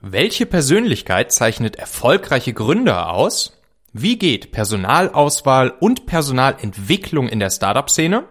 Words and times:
Welche 0.00 0.46
Persönlichkeit 0.46 1.32
zeichnet 1.32 1.74
erfolgreiche 1.74 2.52
Gründer 2.52 3.10
aus? 3.10 3.60
Wie 3.92 4.16
geht 4.16 4.52
Personalauswahl 4.52 5.70
und 5.80 6.06
Personalentwicklung 6.06 7.28
in 7.28 7.40
der 7.40 7.50
Startup-Szene? 7.50 8.28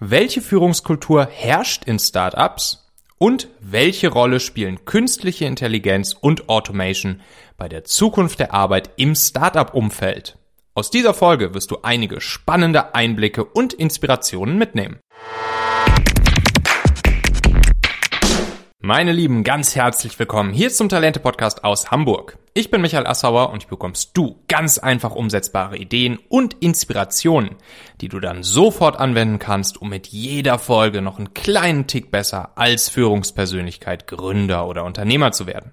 Welche 0.00 0.40
Führungskultur 0.40 1.28
herrscht 1.30 1.84
in 1.84 2.00
Startups? 2.00 2.90
Und 3.16 3.46
welche 3.60 4.08
Rolle 4.08 4.40
spielen 4.40 4.86
künstliche 4.86 5.44
Intelligenz 5.44 6.16
und 6.20 6.48
Automation 6.48 7.20
bei 7.56 7.68
der 7.68 7.84
Zukunft 7.84 8.40
der 8.40 8.52
Arbeit 8.52 8.90
im 8.96 9.14
Startup-Umfeld? 9.14 10.36
Aus 10.74 10.90
dieser 10.90 11.14
Folge 11.14 11.54
wirst 11.54 11.70
du 11.70 11.78
einige 11.82 12.20
spannende 12.20 12.96
Einblicke 12.96 13.44
und 13.44 13.72
Inspirationen 13.72 14.58
mitnehmen. 14.58 14.98
Meine 18.88 19.12
Lieben, 19.12 19.44
ganz 19.44 19.76
herzlich 19.76 20.18
willkommen 20.18 20.54
hier 20.54 20.70
zum 20.70 20.88
Talente 20.88 21.20
Podcast 21.20 21.62
aus 21.62 21.90
Hamburg. 21.90 22.38
Ich 22.54 22.70
bin 22.70 22.80
Michael 22.80 23.06
Assauer 23.06 23.50
und 23.50 23.60
hier 23.60 23.68
bekommst 23.68 24.16
du 24.16 24.42
ganz 24.48 24.78
einfach 24.78 25.14
umsetzbare 25.14 25.76
Ideen 25.76 26.18
und 26.30 26.54
Inspirationen, 26.60 27.56
die 28.00 28.08
du 28.08 28.18
dann 28.18 28.42
sofort 28.42 28.98
anwenden 28.98 29.38
kannst, 29.38 29.76
um 29.76 29.90
mit 29.90 30.06
jeder 30.06 30.58
Folge 30.58 31.02
noch 31.02 31.18
einen 31.18 31.34
kleinen 31.34 31.86
Tick 31.86 32.10
besser 32.10 32.52
als 32.56 32.88
Führungspersönlichkeit, 32.88 34.06
Gründer 34.06 34.66
oder 34.66 34.86
Unternehmer 34.86 35.32
zu 35.32 35.46
werden. 35.46 35.72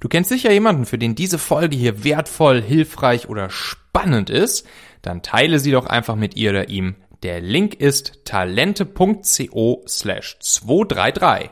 Du 0.00 0.08
kennst 0.08 0.30
sicher 0.30 0.50
jemanden, 0.50 0.86
für 0.86 0.98
den 0.98 1.14
diese 1.14 1.38
Folge 1.38 1.76
hier 1.76 2.02
wertvoll, 2.02 2.60
hilfreich 2.60 3.28
oder 3.28 3.48
spannend 3.48 4.28
ist, 4.28 4.66
dann 5.02 5.22
teile 5.22 5.60
sie 5.60 5.70
doch 5.70 5.86
einfach 5.86 6.16
mit 6.16 6.36
ihr 6.36 6.50
oder 6.50 6.68
ihm. 6.68 6.96
Der 7.22 7.40
Link 7.40 7.74
ist 7.74 8.24
talente.co 8.24 9.84
slash 9.86 10.36
233. 10.40 11.50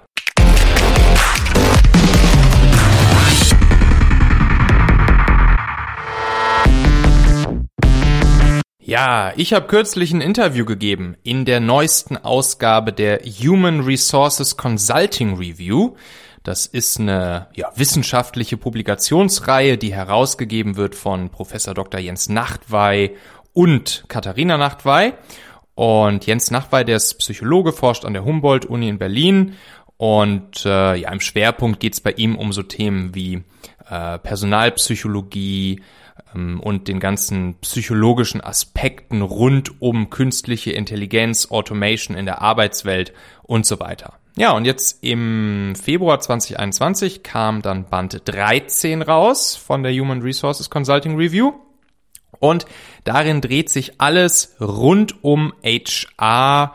Ja, 8.89 9.35
ich 9.37 9.53
habe 9.53 9.67
kürzlich 9.67 10.15
ein 10.15 10.23
Interview 10.23 10.65
gegeben 10.65 11.19
in 11.23 11.45
der 11.45 11.61
neuesten 11.61 12.17
Ausgabe 12.17 12.91
der 12.91 13.19
Human 13.19 13.81
Resources 13.81 14.57
Consulting 14.57 15.37
Review. 15.37 15.95
Das 16.43 16.65
ist 16.65 16.99
eine 16.99 17.49
ja, 17.55 17.71
wissenschaftliche 17.77 18.57
Publikationsreihe, 18.57 19.77
die 19.77 19.93
herausgegeben 19.93 20.79
wird 20.79 20.95
von 20.95 21.29
Professor 21.29 21.75
Dr. 21.75 22.01
Jens 22.01 22.31
Nachtwey 22.31 23.15
und 23.53 24.05
Katharina 24.09 24.57
Nachtwey. 24.57 25.13
Und 25.75 26.25
Jens 26.25 26.51
Nachtwey, 26.51 26.87
der 26.87 26.97
ist 26.97 27.19
Psychologe, 27.19 27.75
forscht 27.75 28.07
an 28.07 28.15
der 28.15 28.25
Humboldt-Uni 28.25 28.89
in 28.89 28.97
Berlin. 28.97 29.53
Und 29.99 30.65
äh, 30.65 30.95
ja, 30.95 31.13
im 31.13 31.21
Schwerpunkt 31.21 31.81
geht 31.81 31.93
es 31.93 32.01
bei 32.01 32.13
ihm 32.13 32.37
um 32.37 32.55
so 32.55 32.63
Themen 32.63 33.15
wie 33.15 33.43
äh, 33.91 34.19
Personalpsychologie, 34.19 35.83
und 36.35 36.89
den 36.89 37.01
ganzen 37.01 37.55
psychologischen 37.61 38.43
Aspekten 38.43 39.23
rund 39.23 39.81
um 39.81 40.11
künstliche 40.11 40.73
Intelligenz, 40.73 41.51
Automation 41.51 42.17
in 42.17 42.27
der 42.27 42.43
Arbeitswelt 42.43 43.13
und 43.43 43.67
so 43.67 43.81
weiter. 43.81 44.15
Ja, 44.37 44.53
und 44.53 44.67
jetzt 44.67 45.03
im 45.03 45.75
Februar 45.75 46.21
2021 46.21 47.25
kam 47.25 47.61
dann 47.61 47.87
Band 47.87 48.23
13 48.25 49.03
raus 49.03 49.57
von 49.57 49.83
der 49.83 49.93
Human 49.93 50.23
Resources 50.23 50.71
Consulting 50.71 51.17
Review. 51.17 51.55
Und 52.39 52.67
darin 53.03 53.41
dreht 53.41 53.69
sich 53.69 54.01
alles 54.01 54.55
rund 54.61 55.25
um 55.25 55.53
HR, 55.65 56.75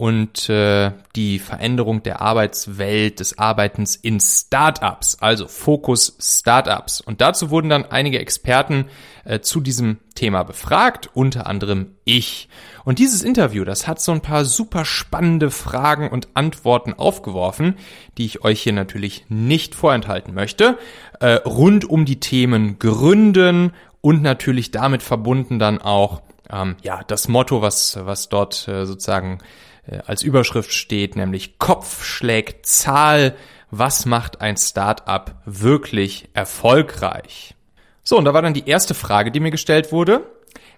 und 0.00 0.48
äh, 0.48 0.92
die 1.14 1.38
Veränderung 1.38 2.02
der 2.02 2.22
Arbeitswelt, 2.22 3.20
des 3.20 3.36
Arbeitens 3.36 3.96
in 3.96 4.18
Startups, 4.18 5.18
also 5.20 5.46
Fokus 5.46 6.16
Startups. 6.18 7.02
Und 7.02 7.20
dazu 7.20 7.50
wurden 7.50 7.68
dann 7.68 7.84
einige 7.84 8.18
Experten 8.18 8.86
äh, 9.26 9.40
zu 9.40 9.60
diesem 9.60 9.98
Thema 10.14 10.42
befragt, 10.42 11.10
unter 11.12 11.46
anderem 11.46 11.96
ich. 12.04 12.48
Und 12.86 12.98
dieses 12.98 13.22
Interview, 13.22 13.64
das 13.64 13.86
hat 13.86 14.00
so 14.00 14.12
ein 14.12 14.22
paar 14.22 14.46
super 14.46 14.86
spannende 14.86 15.50
Fragen 15.50 16.08
und 16.08 16.28
Antworten 16.32 16.94
aufgeworfen, 16.94 17.76
die 18.16 18.24
ich 18.24 18.42
euch 18.42 18.62
hier 18.62 18.72
natürlich 18.72 19.26
nicht 19.28 19.74
vorenthalten 19.74 20.32
möchte, 20.32 20.78
äh, 21.20 21.32
rund 21.44 21.84
um 21.84 22.06
die 22.06 22.20
Themen 22.20 22.78
Gründen 22.78 23.74
und 24.00 24.22
natürlich 24.22 24.70
damit 24.70 25.02
verbunden 25.02 25.58
dann 25.58 25.76
auch 25.76 26.22
ähm, 26.50 26.76
ja 26.82 27.02
das 27.06 27.28
Motto, 27.28 27.60
was 27.60 27.98
was 28.02 28.30
dort 28.30 28.66
äh, 28.66 28.86
sozusagen 28.86 29.40
als 30.06 30.22
Überschrift 30.22 30.72
steht, 30.72 31.16
nämlich 31.16 31.58
Kopf 31.58 32.04
schlägt 32.04 32.66
Zahl. 32.66 33.36
Was 33.70 34.06
macht 34.06 34.40
ein 34.40 34.56
Startup 34.56 35.34
wirklich 35.44 36.28
erfolgreich? 36.34 37.54
So, 38.02 38.18
und 38.18 38.24
da 38.24 38.34
war 38.34 38.42
dann 38.42 38.54
die 38.54 38.68
erste 38.68 38.94
Frage, 38.94 39.30
die 39.30 39.40
mir 39.40 39.50
gestellt 39.50 39.92
wurde. 39.92 40.26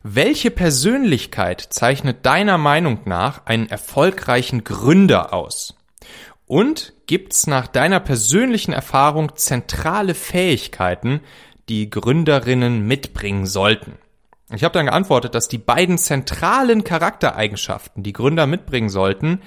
Welche 0.03 0.51
Persönlichkeit 0.51 1.61
zeichnet 1.61 2.27
deiner 2.27 2.59
Meinung 2.59 3.01
nach 3.05 3.47
einen 3.47 3.69
erfolgreichen 3.69 4.65
Gründer 4.65 5.33
aus? 5.33 5.77
Und 6.47 6.93
gibt's 7.07 7.47
nach 7.47 7.69
deiner 7.69 8.01
persönlichen 8.01 8.73
Erfahrung 8.73 9.37
zentrale 9.37 10.15
Fähigkeiten, 10.15 11.21
die 11.69 11.89
Gründerinnen 11.89 12.87
mitbringen 12.87 13.47
sollten? 13.47 14.02
Ich 14.55 14.65
habe 14.65 14.75
dann 14.75 14.87
geantwortet, 14.87 15.35
dass 15.35 15.49
die 15.49 15.59
beiden 15.59 15.97
zentralen 15.97 16.85
Charaktereigenschaften, 16.85 18.03
die 18.03 18.13
Gründer 18.13 18.47
mitbringen 18.47 18.91
sollten, 18.91 19.41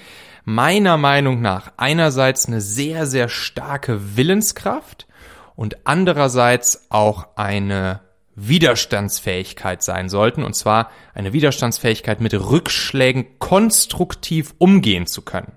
meiner 0.46 0.98
Meinung 0.98 1.42
nach 1.42 1.74
einerseits 1.78 2.48
eine 2.48 2.62
sehr, 2.62 3.06
sehr 3.06 3.30
starke 3.30 4.18
Willenskraft 4.18 5.08
und 5.56 5.86
andererseits 5.86 6.88
auch 6.90 7.28
eine 7.36 8.02
Widerstandsfähigkeit 8.36 9.82
sein 9.82 10.10
sollten, 10.10 10.44
und 10.44 10.56
zwar 10.56 10.90
eine 11.14 11.34
Widerstandsfähigkeit 11.34 12.20
mit 12.20 12.34
Rückschlägen 12.34 13.40
konstruktiv 13.40 14.56
umgehen 14.58 15.08
zu 15.08 15.22
können. 15.22 15.54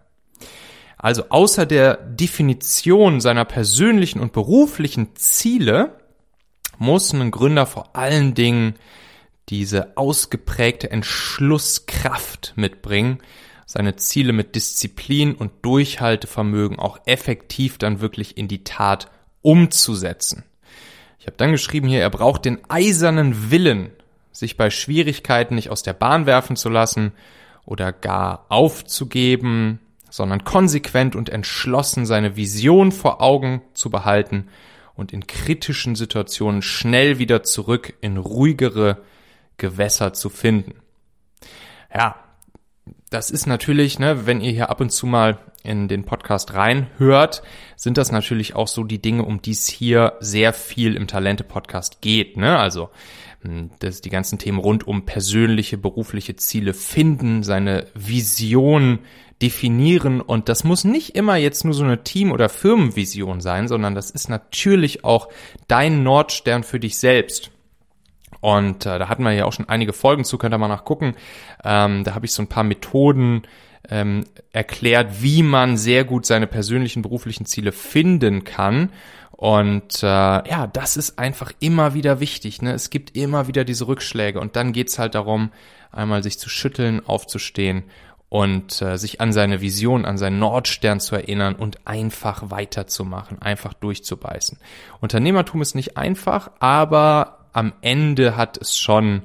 Also 0.96 1.24
außer 1.30 1.64
der 1.64 1.96
Definition 1.96 3.20
seiner 3.20 3.44
persönlichen 3.44 4.20
und 4.20 4.32
beruflichen 4.32 5.16
Ziele 5.16 5.98
muss 6.78 7.12
ein 7.12 7.30
Gründer 7.30 7.66
vor 7.66 7.96
allen 7.96 8.34
Dingen 8.34 8.74
diese 9.48 9.96
ausgeprägte 9.96 10.90
Entschlusskraft 10.90 12.52
mitbringen, 12.56 13.18
seine 13.66 13.96
Ziele 13.96 14.32
mit 14.32 14.54
Disziplin 14.54 15.34
und 15.34 15.52
Durchhaltevermögen 15.62 16.78
auch 16.78 17.00
effektiv 17.04 17.78
dann 17.78 18.00
wirklich 18.00 18.36
in 18.36 18.48
die 18.48 18.64
Tat 18.64 19.10
umzusetzen. 19.42 20.44
Ich 21.18 21.26
habe 21.26 21.36
dann 21.36 21.52
geschrieben 21.52 21.88
hier, 21.88 22.00
er 22.00 22.10
braucht 22.10 22.44
den 22.44 22.58
eisernen 22.68 23.50
Willen, 23.50 23.90
sich 24.32 24.56
bei 24.56 24.70
Schwierigkeiten 24.70 25.54
nicht 25.54 25.70
aus 25.70 25.82
der 25.82 25.92
Bahn 25.92 26.26
werfen 26.26 26.56
zu 26.56 26.68
lassen 26.68 27.12
oder 27.64 27.92
gar 27.92 28.46
aufzugeben, 28.48 29.80
sondern 30.10 30.44
konsequent 30.44 31.16
und 31.16 31.28
entschlossen 31.28 32.06
seine 32.06 32.36
Vision 32.36 32.92
vor 32.92 33.20
Augen 33.20 33.62
zu 33.74 33.90
behalten 33.90 34.48
und 34.94 35.12
in 35.12 35.26
kritischen 35.26 35.94
Situationen 35.94 36.62
schnell 36.62 37.18
wieder 37.18 37.42
zurück 37.42 37.94
in 38.00 38.16
ruhigere 38.16 39.02
Gewässer 39.58 40.12
zu 40.14 40.30
finden. 40.30 40.80
Ja, 41.94 42.16
das 43.10 43.30
ist 43.30 43.46
natürlich, 43.46 43.98
ne, 43.98 44.26
wenn 44.26 44.40
ihr 44.40 44.52
hier 44.52 44.70
ab 44.70 44.80
und 44.80 44.90
zu 44.90 45.06
mal 45.06 45.38
in 45.62 45.88
den 45.88 46.04
Podcast 46.04 46.54
reinhört, 46.54 47.42
sind 47.76 47.98
das 47.98 48.12
natürlich 48.12 48.54
auch 48.54 48.68
so 48.68 48.84
die 48.84 49.00
Dinge, 49.00 49.24
um 49.24 49.42
die 49.42 49.50
es 49.50 49.68
hier 49.68 50.14
sehr 50.20 50.52
viel 50.52 50.96
im 50.96 51.06
Talente-Podcast 51.06 52.00
geht. 52.00 52.36
Ne? 52.36 52.58
Also 52.58 52.90
hm, 53.42 53.70
das, 53.78 54.00
die 54.00 54.10
ganzen 54.10 54.38
Themen 54.38 54.58
rund 54.58 54.86
um 54.86 55.04
persönliche, 55.04 55.78
berufliche 55.78 56.36
Ziele 56.36 56.74
finden, 56.74 57.42
seine 57.42 57.86
Vision 57.94 59.00
definieren. 59.42 60.20
Und 60.20 60.48
das 60.48 60.64
muss 60.64 60.84
nicht 60.84 61.14
immer 61.14 61.36
jetzt 61.36 61.64
nur 61.64 61.74
so 61.74 61.84
eine 61.84 62.02
Team- 62.02 62.32
oder 62.32 62.48
Firmenvision 62.48 63.40
sein, 63.40 63.68
sondern 63.68 63.94
das 63.94 64.10
ist 64.10 64.28
natürlich 64.28 65.04
auch 65.04 65.28
dein 65.66 66.02
Nordstern 66.02 66.62
für 66.62 66.80
dich 66.80 66.98
selbst. 66.98 67.50
Und 68.40 68.86
äh, 68.86 68.98
da 68.98 69.08
hatten 69.08 69.22
wir 69.22 69.32
ja 69.32 69.44
auch 69.44 69.52
schon 69.52 69.68
einige 69.68 69.92
Folgen 69.92 70.24
zu, 70.24 70.38
könnt 70.38 70.54
ihr 70.54 70.58
mal 70.58 70.68
nachgucken. 70.68 71.14
Ähm, 71.64 72.04
da 72.04 72.14
habe 72.14 72.26
ich 72.26 72.32
so 72.32 72.42
ein 72.42 72.48
paar 72.48 72.64
Methoden 72.64 73.42
ähm, 73.90 74.24
erklärt, 74.52 75.22
wie 75.22 75.42
man 75.42 75.76
sehr 75.76 76.04
gut 76.04 76.26
seine 76.26 76.46
persönlichen 76.46 77.02
beruflichen 77.02 77.46
Ziele 77.46 77.72
finden 77.72 78.44
kann. 78.44 78.90
Und 79.30 80.02
äh, 80.02 80.06
ja, 80.06 80.66
das 80.72 80.96
ist 80.96 81.18
einfach 81.18 81.52
immer 81.60 81.94
wieder 81.94 82.18
wichtig. 82.18 82.60
Ne? 82.60 82.72
Es 82.72 82.90
gibt 82.90 83.16
immer 83.16 83.46
wieder 83.46 83.64
diese 83.64 83.86
Rückschläge 83.86 84.40
und 84.40 84.56
dann 84.56 84.72
geht's 84.72 84.98
halt 84.98 85.14
darum, 85.14 85.52
einmal 85.92 86.22
sich 86.22 86.38
zu 86.40 86.48
schütteln, 86.48 87.06
aufzustehen 87.06 87.84
und 88.28 88.82
äh, 88.82 88.98
sich 88.98 89.20
an 89.20 89.32
seine 89.32 89.60
Vision, 89.60 90.04
an 90.04 90.18
seinen 90.18 90.38
Nordstern 90.38 91.00
zu 91.00 91.14
erinnern 91.14 91.54
und 91.54 91.86
einfach 91.86 92.50
weiterzumachen, 92.50 93.40
einfach 93.40 93.74
durchzubeißen. 93.74 94.58
Unternehmertum 95.00 95.62
ist 95.62 95.74
nicht 95.74 95.96
einfach, 95.96 96.50
aber 96.58 97.37
am 97.52 97.72
Ende 97.80 98.36
hat 98.36 98.58
es 98.58 98.78
schon 98.78 99.22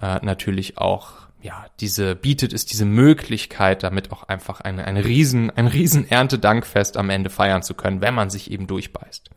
äh, 0.00 0.18
natürlich 0.22 0.78
auch 0.78 1.28
ja, 1.40 1.66
diese 1.78 2.16
bietet 2.16 2.52
es 2.52 2.66
diese 2.66 2.84
Möglichkeit, 2.84 3.84
damit 3.84 4.10
auch 4.10 4.24
einfach 4.24 4.60
eine, 4.60 4.84
eine 4.84 5.04
riesen, 5.04 5.50
ein 5.50 5.68
riesen 5.68 6.08
Erntedankfest 6.08 6.96
am 6.96 7.10
Ende 7.10 7.30
feiern 7.30 7.62
zu 7.62 7.74
können, 7.74 8.00
wenn 8.00 8.14
man 8.14 8.28
sich 8.28 8.50
eben 8.50 8.66
durchbeißt. 8.66 9.30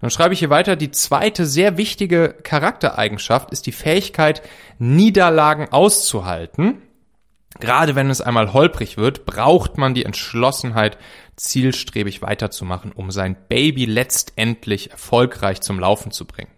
Dann 0.00 0.10
schreibe 0.10 0.32
ich 0.34 0.40
hier 0.40 0.50
weiter, 0.50 0.74
die 0.74 0.90
zweite 0.90 1.44
sehr 1.44 1.76
wichtige 1.76 2.34
Charaktereigenschaft 2.42 3.50
ist 3.50 3.66
die 3.66 3.72
Fähigkeit, 3.72 4.42
Niederlagen 4.78 5.68
auszuhalten. 5.70 6.82
Gerade 7.60 7.94
wenn 7.94 8.10
es 8.10 8.20
einmal 8.20 8.52
holprig 8.52 8.96
wird, 8.96 9.26
braucht 9.26 9.78
man 9.78 9.94
die 9.94 10.04
Entschlossenheit, 10.04 10.98
zielstrebig 11.36 12.22
weiterzumachen, 12.22 12.90
um 12.90 13.10
sein 13.10 13.36
Baby 13.48 13.84
letztendlich 13.84 14.90
erfolgreich 14.90 15.60
zum 15.60 15.78
Laufen 15.78 16.10
zu 16.10 16.24
bringen. 16.24 16.50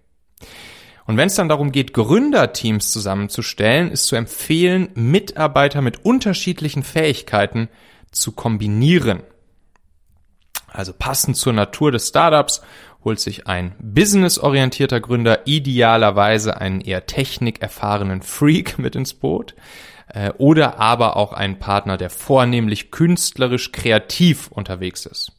Und 1.06 1.16
wenn 1.16 1.28
es 1.28 1.36
dann 1.36 1.48
darum 1.48 1.70
geht, 1.70 1.92
Gründerteams 1.92 2.90
zusammenzustellen, 2.90 3.90
ist 3.90 4.06
zu 4.06 4.16
empfehlen, 4.16 4.88
Mitarbeiter 4.94 5.80
mit 5.80 6.04
unterschiedlichen 6.04 6.82
Fähigkeiten 6.82 7.68
zu 8.10 8.32
kombinieren. 8.32 9.22
Also 10.66 10.92
passend 10.92 11.36
zur 11.36 11.52
Natur 11.52 11.92
des 11.92 12.08
Startups 12.08 12.60
holt 13.04 13.20
sich 13.20 13.46
ein 13.46 13.76
businessorientierter 13.78 15.00
Gründer 15.00 15.46
idealerweise 15.46 16.60
einen 16.60 16.80
eher 16.80 17.06
technikerfahrenen 17.06 18.20
Freak 18.20 18.78
mit 18.78 18.96
ins 18.96 19.14
Boot 19.14 19.54
äh, 20.08 20.32
oder 20.38 20.80
aber 20.80 21.16
auch 21.16 21.32
einen 21.32 21.60
Partner, 21.60 21.96
der 21.96 22.10
vornehmlich 22.10 22.90
künstlerisch 22.90 23.70
kreativ 23.70 24.48
unterwegs 24.48 25.06
ist. 25.06 25.35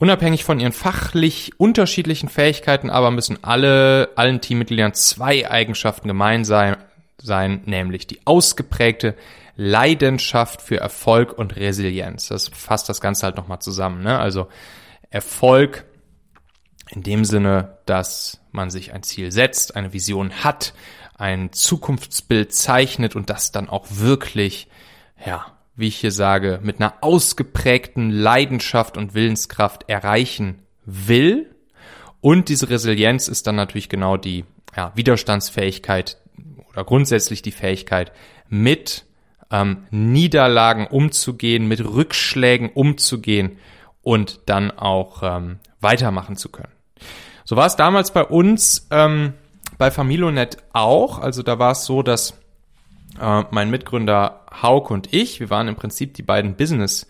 Unabhängig 0.00 0.44
von 0.44 0.58
ihren 0.58 0.72
fachlich 0.72 1.52
unterschiedlichen 1.60 2.30
Fähigkeiten 2.30 2.88
aber 2.88 3.10
müssen 3.10 3.44
alle, 3.44 4.08
allen 4.16 4.40
Teammitgliedern 4.40 4.94
zwei 4.94 5.50
Eigenschaften 5.50 6.08
gemeinsam 6.08 6.76
sein, 7.20 7.60
nämlich 7.66 8.06
die 8.06 8.20
ausgeprägte 8.24 9.14
Leidenschaft 9.56 10.62
für 10.62 10.78
Erfolg 10.78 11.36
und 11.36 11.54
Resilienz. 11.56 12.28
Das 12.28 12.48
fasst 12.48 12.88
das 12.88 13.02
Ganze 13.02 13.26
halt 13.26 13.36
nochmal 13.36 13.58
zusammen. 13.58 14.02
Ne? 14.02 14.18
Also 14.18 14.48
Erfolg 15.10 15.84
in 16.88 17.02
dem 17.02 17.26
Sinne, 17.26 17.76
dass 17.84 18.40
man 18.52 18.70
sich 18.70 18.94
ein 18.94 19.02
Ziel 19.02 19.30
setzt, 19.30 19.76
eine 19.76 19.92
Vision 19.92 20.32
hat, 20.42 20.72
ein 21.18 21.52
Zukunftsbild 21.52 22.54
zeichnet 22.54 23.16
und 23.16 23.28
das 23.28 23.52
dann 23.52 23.68
auch 23.68 23.84
wirklich, 23.90 24.66
ja, 25.26 25.44
wie 25.76 25.88
ich 25.88 25.96
hier 25.96 26.12
sage, 26.12 26.60
mit 26.62 26.80
einer 26.80 26.94
ausgeprägten 27.00 28.10
Leidenschaft 28.10 28.96
und 28.96 29.14
Willenskraft 29.14 29.88
erreichen 29.88 30.62
will. 30.84 31.54
Und 32.20 32.48
diese 32.48 32.68
Resilienz 32.68 33.28
ist 33.28 33.46
dann 33.46 33.56
natürlich 33.56 33.88
genau 33.88 34.16
die 34.16 34.44
ja, 34.76 34.92
Widerstandsfähigkeit 34.94 36.18
oder 36.68 36.84
grundsätzlich 36.84 37.42
die 37.42 37.50
Fähigkeit, 37.50 38.12
mit 38.48 39.06
ähm, 39.50 39.86
Niederlagen 39.90 40.86
umzugehen, 40.86 41.66
mit 41.66 41.84
Rückschlägen 41.84 42.70
umzugehen 42.70 43.58
und 44.02 44.40
dann 44.46 44.70
auch 44.70 45.22
ähm, 45.22 45.58
weitermachen 45.80 46.36
zu 46.36 46.50
können. 46.50 46.72
So 47.44 47.56
war 47.56 47.66
es 47.66 47.76
damals 47.76 48.12
bei 48.12 48.24
uns 48.24 48.86
ähm, 48.90 49.34
bei 49.78 49.90
Familonet 49.90 50.58
auch. 50.72 51.18
Also 51.18 51.42
da 51.42 51.58
war 51.58 51.72
es 51.72 51.84
so, 51.84 52.02
dass 52.02 52.39
äh, 53.20 53.44
mein 53.50 53.70
Mitgründer 53.70 54.44
Hauk 54.62 54.90
und 54.90 55.12
ich, 55.12 55.40
wir 55.40 55.50
waren 55.50 55.68
im 55.68 55.76
Prinzip 55.76 56.14
die 56.14 56.22
beiden 56.22 56.56
Business 56.56 57.06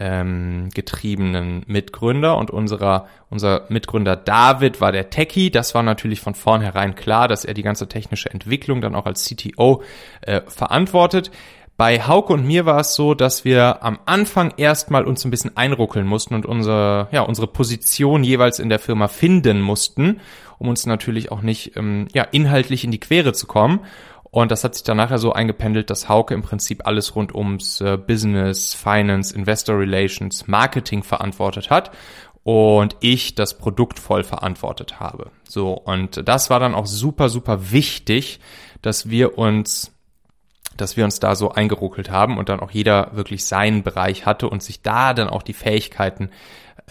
ähm, 0.00 0.70
getriebenen 0.72 1.62
Mitgründer 1.66 2.36
und 2.38 2.50
unserer, 2.50 3.06
unser 3.28 3.66
Mitgründer 3.68 4.16
David 4.16 4.80
war 4.80 4.92
der 4.92 5.10
Techie. 5.10 5.50
Das 5.50 5.74
war 5.74 5.82
natürlich 5.82 6.20
von 6.20 6.34
vornherein 6.34 6.94
klar, 6.94 7.28
dass 7.28 7.44
er 7.44 7.54
die 7.54 7.62
ganze 7.62 7.86
technische 7.86 8.30
Entwicklung 8.30 8.80
dann 8.80 8.94
auch 8.94 9.04
als 9.04 9.24
CTO 9.24 9.82
äh, 10.22 10.40
verantwortet. 10.46 11.30
Bei 11.76 12.00
Hauke 12.00 12.32
und 12.34 12.46
mir 12.46 12.66
war 12.66 12.80
es 12.80 12.94
so, 12.94 13.14
dass 13.14 13.44
wir 13.44 13.82
am 13.82 13.98
Anfang 14.04 14.52
erstmal 14.58 15.04
uns 15.04 15.24
ein 15.24 15.30
bisschen 15.30 15.56
einruckeln 15.56 16.06
mussten 16.06 16.34
und 16.34 16.44
unsere, 16.44 17.08
ja, 17.10 17.22
unsere 17.22 17.46
Position 17.46 18.22
jeweils 18.22 18.58
in 18.58 18.68
der 18.68 18.78
Firma 18.78 19.08
finden 19.08 19.62
mussten, 19.62 20.20
um 20.58 20.68
uns 20.68 20.84
natürlich 20.84 21.32
auch 21.32 21.40
nicht 21.40 21.76
ähm, 21.76 22.08
ja, 22.12 22.22
inhaltlich 22.22 22.84
in 22.84 22.90
die 22.90 23.00
Quere 23.00 23.32
zu 23.32 23.46
kommen. 23.46 23.80
Und 24.30 24.52
das 24.52 24.62
hat 24.62 24.74
sich 24.74 24.84
dann 24.84 24.96
nachher 24.96 25.18
so 25.18 25.32
eingependelt, 25.32 25.90
dass 25.90 26.08
Hauke 26.08 26.34
im 26.34 26.42
Prinzip 26.42 26.86
alles 26.86 27.16
rund 27.16 27.34
ums 27.34 27.80
äh, 27.80 27.96
Business, 27.96 28.74
Finance, 28.74 29.34
Investor 29.34 29.78
Relations, 29.78 30.46
Marketing 30.46 31.02
verantwortet 31.02 31.68
hat 31.70 31.90
und 32.44 32.96
ich 33.00 33.34
das 33.34 33.58
Produkt 33.58 33.98
voll 33.98 34.22
verantwortet 34.22 35.00
habe. 35.00 35.30
So, 35.48 35.72
und 35.72 36.26
das 36.28 36.48
war 36.48 36.60
dann 36.60 36.74
auch 36.74 36.86
super, 36.86 37.28
super 37.28 37.70
wichtig, 37.72 38.40
dass 38.82 39.10
wir 39.10 39.36
uns 39.38 39.92
dass 40.76 40.96
wir 40.96 41.04
uns 41.04 41.20
da 41.20 41.34
so 41.34 41.50
eingeruckelt 41.50 42.10
haben 42.10 42.38
und 42.38 42.48
dann 42.48 42.60
auch 42.60 42.70
jeder 42.70 43.10
wirklich 43.12 43.44
seinen 43.44 43.82
Bereich 43.82 44.24
hatte 44.24 44.48
und 44.48 44.62
sich 44.62 44.80
da 44.80 45.12
dann 45.12 45.28
auch 45.28 45.42
die 45.42 45.52
Fähigkeiten 45.52 46.30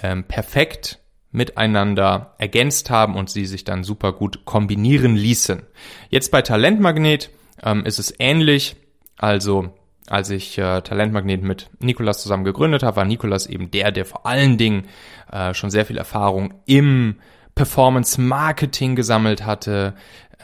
ähm, 0.04 0.26
perfekt 0.26 0.99
miteinander 1.32 2.34
ergänzt 2.38 2.90
haben 2.90 3.16
und 3.16 3.30
sie 3.30 3.46
sich 3.46 3.64
dann 3.64 3.84
super 3.84 4.14
gut 4.14 4.46
kombinieren 4.46 5.16
ließen. 5.16 5.64
Jetzt 6.10 6.32
bei 6.32 6.42
Talentmagnet 6.42 7.30
ähm, 7.64 7.86
ist 7.86 8.00
es 8.00 8.14
ähnlich. 8.20 8.76
Also 9.18 9.74
als 10.08 10.32
ich 10.32 10.58
äh, 10.58 10.82
Talentmagnet 10.82 11.44
mit 11.44 11.70
Nikolas 11.80 12.22
zusammen 12.22 12.44
gegründet 12.44 12.82
habe, 12.82 12.98
war 12.98 13.06
Nikolas 13.06 13.46
eben 13.46 13.70
der, 13.70 13.92
der 13.92 14.06
vor 14.06 14.26
allen 14.26 14.58
Dingen 14.58 14.88
äh, 15.32 15.54
schon 15.54 15.70
sehr 15.70 15.86
viel 15.86 15.98
Erfahrung 15.98 16.56
im 16.66 17.16
Performance 17.54 18.20
Marketing 18.20 18.96
gesammelt 18.96 19.46
hatte, 19.46 19.94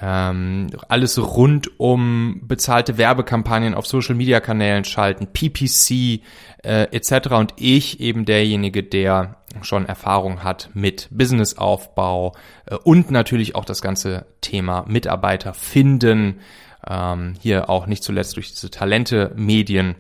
ähm, 0.02 0.68
alles 0.90 1.18
rund 1.18 1.80
um 1.80 2.42
bezahlte 2.44 2.98
Werbekampagnen 2.98 3.74
auf 3.74 3.88
Social 3.88 4.16
Media 4.16 4.42
Kanälen 4.42 4.84
schalten, 4.84 5.28
PPC 5.28 6.22
äh, 6.64 6.84
etc. 6.92 7.30
Und 7.32 7.54
ich 7.56 8.02
eben 8.02 8.26
derjenige, 8.26 8.84
der 8.84 9.38
schon 9.64 9.86
Erfahrung 9.86 10.44
hat 10.44 10.70
mit 10.74 11.08
Businessaufbau 11.12 12.34
äh, 12.66 12.76
und 12.76 13.12
natürlich 13.12 13.56
auch 13.56 13.66
das 13.66 13.82
ganze 13.82 14.26
Thema 14.42 14.86
Mitarbeiter 14.88 15.54
finden. 15.54 16.40
Ähm, 16.88 17.36
hier 17.40 17.70
auch 17.70 17.88
nicht 17.88 18.04
zuletzt 18.04 18.36
durch 18.36 18.52
diese 18.52 18.70
Talente 18.70 19.32
Medien 19.36 19.96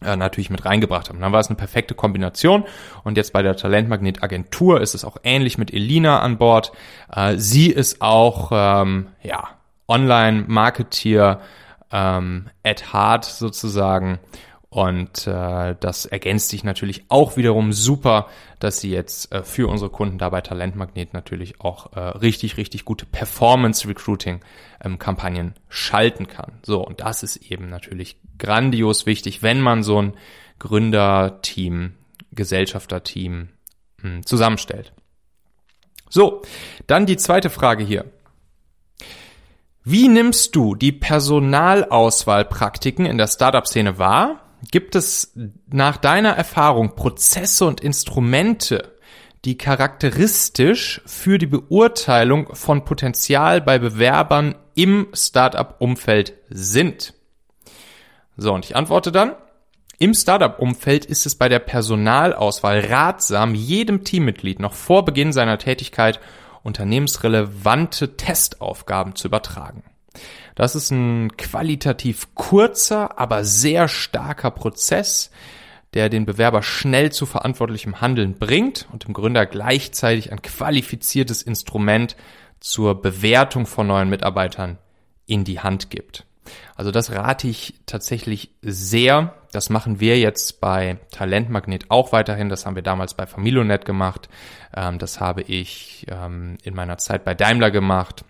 äh, 0.00 0.16
natürlich 0.16 0.50
mit 0.50 0.64
reingebracht 0.64 1.08
haben. 1.08 1.20
Dann 1.20 1.32
war 1.32 1.40
es 1.40 1.48
eine 1.48 1.56
perfekte 1.56 1.94
Kombination 1.94 2.64
und 3.04 3.16
jetzt 3.16 3.32
bei 3.32 3.42
der 3.42 3.56
Talentmagnet 3.56 4.22
Agentur 4.22 4.80
ist 4.80 4.94
es 4.94 5.04
auch 5.04 5.16
ähnlich 5.24 5.58
mit 5.58 5.72
Elina 5.72 6.20
an 6.20 6.38
Bord. 6.38 6.72
Äh, 7.12 7.36
sie 7.36 7.70
ist 7.70 8.00
auch 8.00 8.50
ähm, 8.52 9.08
ja 9.22 9.48
Online-Marketeer 9.88 11.40
ähm, 11.90 12.50
at 12.62 12.92
heart 12.92 13.24
sozusagen 13.24 14.18
und 14.70 15.26
äh, 15.26 15.76
das 15.80 16.04
ergänzt 16.04 16.50
sich 16.50 16.62
natürlich 16.62 17.04
auch 17.08 17.38
wiederum 17.38 17.72
super, 17.72 18.28
dass 18.58 18.80
sie 18.80 18.90
jetzt 18.90 19.32
äh, 19.32 19.42
für 19.42 19.66
unsere 19.66 19.90
Kunden 19.90 20.18
dabei 20.18 20.42
Talentmagnet 20.42 21.14
natürlich 21.14 21.62
auch 21.62 21.94
äh, 21.94 22.00
richtig, 22.00 22.58
richtig 22.58 22.84
gute 22.84 23.06
Performance-Recruiting-Kampagnen 23.06 25.46
ähm, 25.46 25.54
schalten 25.70 26.28
kann. 26.28 26.58
So, 26.66 26.86
und 26.86 27.00
das 27.00 27.22
ist 27.22 27.36
eben 27.36 27.70
natürlich 27.70 28.18
grandios 28.36 29.06
wichtig, 29.06 29.42
wenn 29.42 29.62
man 29.62 29.82
so 29.82 30.02
ein 30.02 30.12
Gründerteam, 30.58 31.94
Gesellschafterteam 32.32 33.48
mh, 34.02 34.02
hm, 34.02 34.26
zusammenstellt. 34.26 34.92
So, 36.10 36.42
dann 36.86 37.06
die 37.06 37.16
zweite 37.16 37.48
Frage 37.48 37.84
hier. 37.84 38.04
Wie 39.82 40.08
nimmst 40.08 40.54
du 40.54 40.74
die 40.74 40.92
Personalauswahlpraktiken 40.92 43.06
in 43.06 43.16
der 43.16 43.28
Startup-Szene 43.28 43.98
wahr? 43.98 44.42
Gibt 44.70 44.96
es 44.96 45.34
nach 45.68 45.96
deiner 45.96 46.30
Erfahrung 46.30 46.96
Prozesse 46.96 47.64
und 47.64 47.80
Instrumente, 47.80 48.96
die 49.44 49.56
charakteristisch 49.56 51.00
für 51.06 51.38
die 51.38 51.46
Beurteilung 51.46 52.54
von 52.54 52.84
Potenzial 52.84 53.60
bei 53.60 53.78
Bewerbern 53.78 54.56
im 54.74 55.08
Startup-Umfeld 55.12 56.34
sind? 56.48 57.14
So, 58.36 58.52
und 58.52 58.64
ich 58.64 58.74
antworte 58.74 59.12
dann, 59.12 59.34
im 60.00 60.14
Startup-Umfeld 60.14 61.04
ist 61.04 61.26
es 61.26 61.34
bei 61.34 61.48
der 61.48 61.58
Personalauswahl 61.58 62.80
ratsam, 62.80 63.54
jedem 63.54 64.04
Teammitglied 64.04 64.60
noch 64.60 64.74
vor 64.74 65.04
Beginn 65.04 65.32
seiner 65.32 65.58
Tätigkeit 65.58 66.20
unternehmensrelevante 66.62 68.16
Testaufgaben 68.16 69.16
zu 69.16 69.26
übertragen. 69.26 69.82
Das 70.58 70.74
ist 70.74 70.90
ein 70.90 71.36
qualitativ 71.36 72.34
kurzer, 72.34 73.16
aber 73.16 73.44
sehr 73.44 73.86
starker 73.86 74.50
Prozess, 74.50 75.30
der 75.94 76.08
den 76.08 76.26
Bewerber 76.26 76.64
schnell 76.64 77.12
zu 77.12 77.26
verantwortlichem 77.26 78.00
Handeln 78.00 78.34
bringt 78.40 78.88
und 78.92 79.04
dem 79.04 79.14
Gründer 79.14 79.46
gleichzeitig 79.46 80.32
ein 80.32 80.42
qualifiziertes 80.42 81.42
Instrument 81.42 82.16
zur 82.58 83.00
Bewertung 83.00 83.66
von 83.66 83.86
neuen 83.86 84.10
Mitarbeitern 84.10 84.78
in 85.26 85.44
die 85.44 85.60
Hand 85.60 85.90
gibt. 85.90 86.26
Also 86.74 86.90
das 86.90 87.12
rate 87.12 87.46
ich 87.46 87.74
tatsächlich 87.86 88.50
sehr. 88.60 89.34
Das 89.52 89.70
machen 89.70 90.00
wir 90.00 90.18
jetzt 90.18 90.60
bei 90.60 90.98
Talentmagnet 91.12 91.84
auch 91.88 92.10
weiterhin. 92.10 92.48
Das 92.48 92.66
haben 92.66 92.74
wir 92.74 92.82
damals 92.82 93.14
bei 93.14 93.28
Familonet 93.28 93.84
gemacht. 93.84 94.28
Ähm, 94.74 94.98
das 94.98 95.20
habe 95.20 95.42
ich 95.42 96.04
ähm, 96.10 96.58
in 96.64 96.74
meiner 96.74 96.98
Zeit 96.98 97.24
bei 97.24 97.34
Daimler 97.34 97.70
gemacht. 97.70 98.24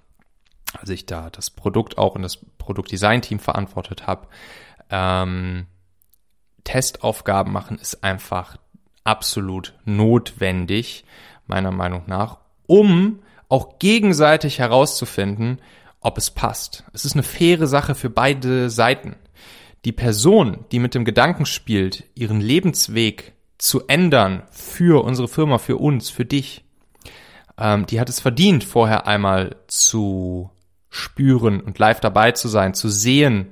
Als 0.80 0.90
ich 0.90 1.06
da 1.06 1.30
das 1.30 1.50
Produkt 1.50 1.98
auch 1.98 2.14
und 2.14 2.22
das 2.22 2.38
Produktdesign-Team 2.58 3.38
verantwortet 3.38 4.06
habe. 4.06 4.28
Ähm, 4.90 5.66
Testaufgaben 6.64 7.52
machen 7.52 7.78
ist 7.78 8.04
einfach 8.04 8.56
absolut 9.04 9.74
notwendig, 9.84 11.04
meiner 11.46 11.70
Meinung 11.70 12.02
nach, 12.06 12.38
um 12.66 13.20
auch 13.48 13.78
gegenseitig 13.78 14.58
herauszufinden, 14.58 15.60
ob 16.00 16.18
es 16.18 16.30
passt. 16.30 16.84
Es 16.92 17.04
ist 17.04 17.14
eine 17.14 17.22
faire 17.22 17.66
Sache 17.66 17.94
für 17.94 18.10
beide 18.10 18.70
Seiten. 18.70 19.16
Die 19.84 19.92
Person, 19.92 20.66
die 20.70 20.78
mit 20.78 20.94
dem 20.94 21.04
Gedanken 21.04 21.46
spielt, 21.46 22.04
ihren 22.14 22.40
Lebensweg 22.40 23.32
zu 23.56 23.86
ändern 23.86 24.42
für 24.50 25.02
unsere 25.04 25.28
Firma, 25.28 25.58
für 25.58 25.78
uns, 25.78 26.10
für 26.10 26.24
dich, 26.24 26.64
ähm, 27.58 27.86
die 27.86 28.00
hat 28.00 28.08
es 28.08 28.20
verdient, 28.20 28.64
vorher 28.64 29.06
einmal 29.06 29.56
zu 29.66 30.50
spüren 30.90 31.60
und 31.60 31.78
live 31.78 32.00
dabei 32.00 32.32
zu 32.32 32.48
sein, 32.48 32.74
zu 32.74 32.88
sehen, 32.88 33.48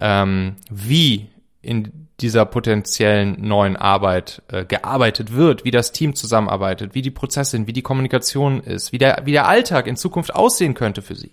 ähm, 0.00 0.56
wie 0.70 1.28
in 1.62 2.04
dieser 2.20 2.44
potenziellen 2.44 3.36
neuen 3.40 3.76
Arbeit 3.76 4.42
äh, 4.48 4.64
gearbeitet 4.64 5.34
wird, 5.34 5.64
wie 5.64 5.70
das 5.70 5.92
Team 5.92 6.14
zusammenarbeitet, 6.14 6.94
wie 6.94 7.02
die 7.02 7.10
Prozesse 7.10 7.52
sind, 7.52 7.66
wie 7.66 7.72
die 7.72 7.82
Kommunikation 7.82 8.60
ist, 8.60 8.92
wie 8.92 8.98
der, 8.98 9.22
wie 9.24 9.32
der 9.32 9.48
Alltag 9.48 9.86
in 9.86 9.96
Zukunft 9.96 10.34
aussehen 10.34 10.74
könnte 10.74 11.02
für 11.02 11.16
sie. 11.16 11.32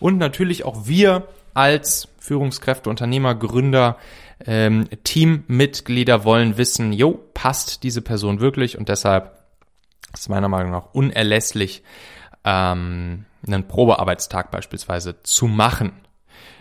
Und 0.00 0.18
natürlich 0.18 0.64
auch 0.64 0.86
wir 0.86 1.28
als 1.54 2.08
Führungskräfte, 2.18 2.90
Unternehmer, 2.90 3.34
Gründer, 3.34 3.96
ähm, 4.44 4.88
Teammitglieder 5.04 6.24
wollen 6.24 6.58
wissen, 6.58 6.92
jo, 6.92 7.20
passt 7.32 7.82
diese 7.82 8.02
Person 8.02 8.40
wirklich 8.40 8.76
und 8.76 8.88
deshalb 8.88 9.38
ist 10.12 10.28
meiner 10.28 10.48
Meinung 10.48 10.72
nach 10.72 10.92
unerlässlich, 10.92 11.82
ähm, 12.44 13.24
einen 13.46 13.68
Probearbeitstag 13.68 14.50
beispielsweise 14.50 15.22
zu 15.22 15.46
machen. 15.46 15.92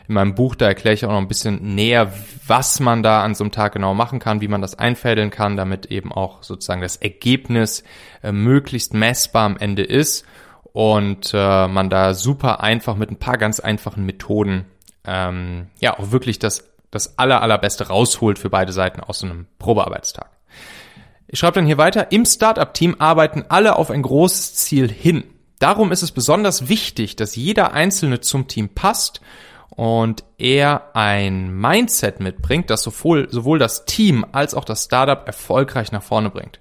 In 0.07 0.13
meinem 0.13 0.35
Buch, 0.35 0.55
da 0.55 0.67
erkläre 0.67 0.93
ich 0.93 1.05
auch 1.05 1.11
noch 1.11 1.17
ein 1.17 1.27
bisschen 1.27 1.75
näher, 1.75 2.13
was 2.45 2.79
man 2.79 3.01
da 3.01 3.23
an 3.23 3.33
so 3.33 3.43
einem 3.43 3.51
Tag 3.51 3.73
genau 3.73 3.95
machen 3.95 4.19
kann, 4.19 4.39
wie 4.39 4.47
man 4.47 4.61
das 4.61 4.77
einfädeln 4.77 5.31
kann, 5.31 5.57
damit 5.57 5.87
eben 5.87 6.11
auch 6.11 6.43
sozusagen 6.43 6.81
das 6.81 6.97
Ergebnis 6.97 7.83
äh, 8.21 8.31
möglichst 8.31 8.93
messbar 8.93 9.45
am 9.45 9.57
Ende 9.57 9.83
ist 9.83 10.25
und 10.73 11.31
äh, 11.33 11.67
man 11.67 11.89
da 11.89 12.13
super 12.13 12.61
einfach 12.61 12.95
mit 12.95 13.09
ein 13.09 13.17
paar 13.17 13.37
ganz 13.37 13.59
einfachen 13.59 14.05
Methoden 14.05 14.65
ähm, 15.07 15.67
ja 15.79 15.97
auch 15.97 16.11
wirklich 16.11 16.39
das, 16.39 16.69
das 16.91 17.17
aller, 17.17 17.41
allerbeste 17.41 17.87
rausholt 17.87 18.39
für 18.39 18.49
beide 18.49 18.73
Seiten 18.73 18.99
aus 18.99 19.19
so 19.19 19.27
einem 19.27 19.47
Probearbeitstag. 19.59 20.29
Ich 21.27 21.39
schreibe 21.39 21.55
dann 21.55 21.65
hier 21.65 21.77
weiter, 21.77 22.11
im 22.11 22.25
Startup-Team 22.25 22.97
arbeiten 22.99 23.45
alle 23.49 23.77
auf 23.77 23.89
ein 23.89 24.01
großes 24.01 24.55
Ziel 24.55 24.89
hin. 24.89 25.23
Darum 25.59 25.91
ist 25.91 26.03
es 26.03 26.11
besonders 26.11 26.67
wichtig, 26.67 27.15
dass 27.15 27.35
jeder 27.35 27.73
Einzelne 27.73 28.19
zum 28.19 28.47
Team 28.47 28.69
passt 28.69 29.21
und 29.69 30.23
er 30.37 30.95
ein 30.95 31.53
Mindset 31.53 32.19
mitbringt, 32.19 32.69
das 32.69 32.83
sowohl, 32.83 33.27
sowohl 33.29 33.59
das 33.59 33.85
Team 33.85 34.25
als 34.31 34.53
auch 34.53 34.65
das 34.65 34.85
Startup 34.85 35.25
erfolgreich 35.25 35.91
nach 35.91 36.03
vorne 36.03 36.29
bringt. 36.29 36.59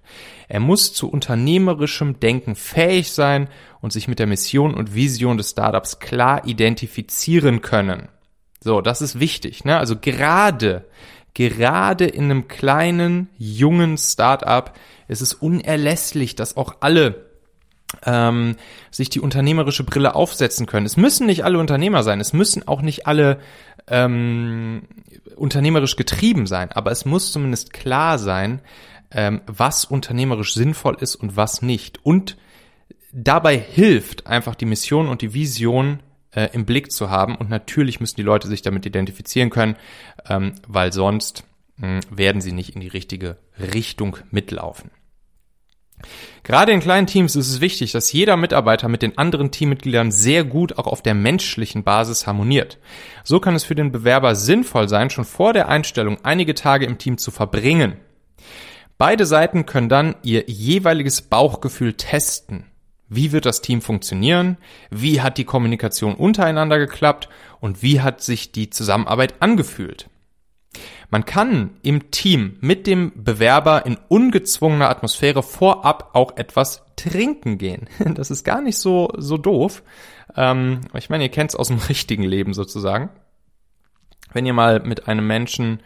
Er 0.48 0.60
muss 0.60 0.92
zu 0.92 1.10
unternehmerischem 1.10 2.20
Denken 2.20 2.54
fähig 2.54 3.12
sein 3.12 3.48
und 3.80 3.92
sich 3.92 4.08
mit 4.08 4.18
der 4.18 4.26
Mission 4.26 4.74
und 4.74 4.94
Vision 4.94 5.36
des 5.36 5.50
Startups 5.50 6.00
klar 6.00 6.46
identifizieren 6.46 7.60
können. 7.60 8.08
So, 8.60 8.80
das 8.80 9.02
ist 9.02 9.20
wichtig. 9.20 9.64
Ne? 9.64 9.76
Also 9.76 9.96
gerade, 9.96 10.86
gerade 11.34 12.06
in 12.06 12.24
einem 12.24 12.48
kleinen, 12.48 13.28
jungen 13.36 13.96
Startup 13.98 14.72
ist 15.06 15.20
es 15.20 15.34
unerlässlich, 15.34 16.34
dass 16.34 16.56
auch 16.56 16.76
alle 16.80 17.33
ähm, 18.04 18.56
sich 18.90 19.10
die 19.10 19.20
unternehmerische 19.20 19.84
Brille 19.84 20.14
aufsetzen 20.14 20.66
können. 20.66 20.86
Es 20.86 20.96
müssen 20.96 21.26
nicht 21.26 21.44
alle 21.44 21.58
Unternehmer 21.58 22.02
sein, 22.02 22.20
es 22.20 22.32
müssen 22.32 22.66
auch 22.66 22.82
nicht 22.82 23.06
alle 23.06 23.38
ähm, 23.86 24.82
unternehmerisch 25.36 25.96
getrieben 25.96 26.46
sein, 26.46 26.72
aber 26.72 26.90
es 26.90 27.04
muss 27.04 27.32
zumindest 27.32 27.72
klar 27.72 28.18
sein, 28.18 28.60
ähm, 29.10 29.40
was 29.46 29.84
unternehmerisch 29.84 30.54
sinnvoll 30.54 30.96
ist 31.00 31.16
und 31.16 31.36
was 31.36 31.62
nicht. 31.62 32.04
Und 32.04 32.36
dabei 33.12 33.58
hilft 33.58 34.26
einfach 34.26 34.54
die 34.54 34.66
Mission 34.66 35.08
und 35.08 35.22
die 35.22 35.34
Vision 35.34 36.00
äh, 36.32 36.48
im 36.52 36.64
Blick 36.64 36.92
zu 36.92 37.10
haben. 37.10 37.36
Und 37.36 37.50
natürlich 37.50 38.00
müssen 38.00 38.16
die 38.16 38.22
Leute 38.22 38.48
sich 38.48 38.62
damit 38.62 38.86
identifizieren 38.86 39.50
können, 39.50 39.76
ähm, 40.28 40.54
weil 40.66 40.92
sonst 40.92 41.44
werden 41.76 42.40
sie 42.40 42.52
nicht 42.52 42.76
in 42.76 42.80
die 42.80 42.86
richtige 42.86 43.36
Richtung 43.58 44.16
mitlaufen. 44.30 44.92
Gerade 46.42 46.72
in 46.72 46.80
kleinen 46.80 47.06
Teams 47.06 47.36
ist 47.36 47.48
es 47.48 47.60
wichtig, 47.60 47.92
dass 47.92 48.12
jeder 48.12 48.36
Mitarbeiter 48.36 48.88
mit 48.88 49.02
den 49.02 49.16
anderen 49.16 49.50
Teammitgliedern 49.50 50.10
sehr 50.10 50.44
gut 50.44 50.78
auch 50.78 50.86
auf 50.86 51.02
der 51.02 51.14
menschlichen 51.14 51.84
Basis 51.84 52.26
harmoniert. 52.26 52.78
So 53.22 53.40
kann 53.40 53.54
es 53.54 53.64
für 53.64 53.74
den 53.74 53.92
Bewerber 53.92 54.34
sinnvoll 54.34 54.88
sein, 54.88 55.10
schon 55.10 55.24
vor 55.24 55.52
der 55.52 55.68
Einstellung 55.68 56.18
einige 56.22 56.54
Tage 56.54 56.84
im 56.84 56.98
Team 56.98 57.16
zu 57.16 57.30
verbringen. 57.30 57.96
Beide 58.98 59.26
Seiten 59.26 59.66
können 59.66 59.88
dann 59.88 60.16
ihr 60.22 60.44
jeweiliges 60.46 61.22
Bauchgefühl 61.22 61.94
testen. 61.94 62.66
Wie 63.08 63.32
wird 63.32 63.46
das 63.46 63.60
Team 63.60 63.80
funktionieren? 63.80 64.56
Wie 64.90 65.20
hat 65.20 65.38
die 65.38 65.44
Kommunikation 65.44 66.14
untereinander 66.14 66.78
geklappt? 66.78 67.28
Und 67.60 67.82
wie 67.82 68.00
hat 68.00 68.22
sich 68.22 68.52
die 68.52 68.70
Zusammenarbeit 68.70 69.34
angefühlt? 69.40 70.08
Man 71.10 71.24
kann 71.24 71.70
im 71.82 72.10
Team 72.10 72.56
mit 72.60 72.86
dem 72.86 73.12
Bewerber 73.14 73.86
in 73.86 73.98
ungezwungener 74.08 74.88
Atmosphäre 74.88 75.42
vorab 75.42 76.10
auch 76.14 76.36
etwas 76.36 76.82
trinken 76.96 77.58
gehen. 77.58 77.88
Das 78.14 78.30
ist 78.30 78.44
gar 78.44 78.60
nicht 78.60 78.78
so, 78.78 79.10
so 79.16 79.36
doof. 79.36 79.82
Ähm, 80.36 80.80
ich 80.94 81.10
meine, 81.10 81.24
ihr 81.24 81.30
kennt 81.30 81.50
es 81.50 81.56
aus 81.56 81.68
dem 81.68 81.78
richtigen 81.88 82.22
Leben 82.22 82.54
sozusagen. 82.54 83.10
Wenn 84.32 84.46
ihr 84.46 84.54
mal 84.54 84.80
mit 84.80 85.06
einem 85.06 85.26
Menschen 85.26 85.80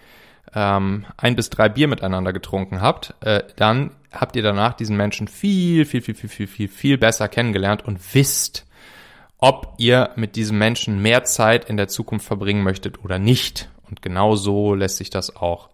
ähm, 0.55 1.05
ein 1.17 1.37
bis 1.37 1.51
drei 1.51 1.69
Bier 1.69 1.89
miteinander 1.89 2.33
getrunken 2.33 2.81
habt, 2.81 3.15
äh, 3.21 3.43
dann 3.57 3.91
habt 4.13 4.37
ihr 4.37 4.43
danach 4.43 4.75
diesen 4.75 4.97
Menschen 4.97 5.29
viel, 5.29 5.85
viel, 5.85 6.01
viel, 6.01 6.15
viel, 6.15 6.31
viel, 6.31 6.47
viel, 6.47 6.69
viel 6.69 6.99
besser 6.99 7.29
kennengelernt 7.29 7.85
und 7.85 8.15
wisst, 8.15 8.67
ob 9.39 9.75
ihr 9.79 10.11
mit 10.17 10.37
diesem 10.37 10.59
Menschen 10.59 11.01
mehr 11.01 11.25
Zeit 11.25 11.69
in 11.69 11.77
der 11.77 11.89
Zukunft 11.89 12.27
verbringen 12.27 12.63
möchtet 12.63 13.05
oder 13.05 13.19
nicht. 13.19 13.71
Und 13.89 14.03
genau 14.03 14.37
so 14.37 14.75
lässt 14.75 14.99
sich 14.99 15.11
das 15.11 15.35
auch 15.35 15.69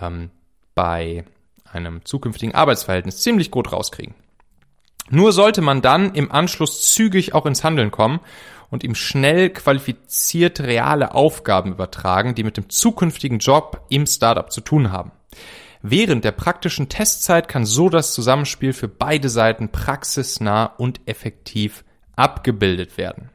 ähm, 0.00 0.30
bei 0.74 1.24
einem 1.70 2.04
zukünftigen 2.04 2.54
Arbeitsverhältnis 2.54 3.22
ziemlich 3.22 3.50
gut 3.50 3.72
rauskriegen. 3.72 4.14
Nur 5.10 5.32
sollte 5.32 5.60
man 5.60 5.82
dann 5.82 6.14
im 6.14 6.32
Anschluss 6.32 6.92
zügig 6.92 7.34
auch 7.34 7.46
ins 7.46 7.62
Handeln 7.62 7.90
kommen 7.90 8.20
und 8.70 8.82
ihm 8.84 8.94
schnell 8.94 9.50
qualifiziert 9.50 10.60
reale 10.60 11.14
Aufgaben 11.14 11.72
übertragen, 11.72 12.34
die 12.34 12.44
mit 12.44 12.56
dem 12.56 12.70
zukünftigen 12.70 13.38
Job 13.38 13.84
im 13.90 14.06
Startup 14.06 14.50
zu 14.50 14.62
tun 14.62 14.90
haben. 14.90 15.12
Während 15.82 16.24
der 16.24 16.32
praktischen 16.32 16.88
Testzeit 16.88 17.46
kann 17.46 17.66
so 17.66 17.90
das 17.90 18.14
Zusammenspiel 18.14 18.72
für 18.72 18.88
beide 18.88 19.28
Seiten 19.28 19.68
praxisnah 19.68 20.64
und 20.64 21.00
effektiv 21.04 21.84
abgebildet 22.16 22.96
werden. 22.96 23.28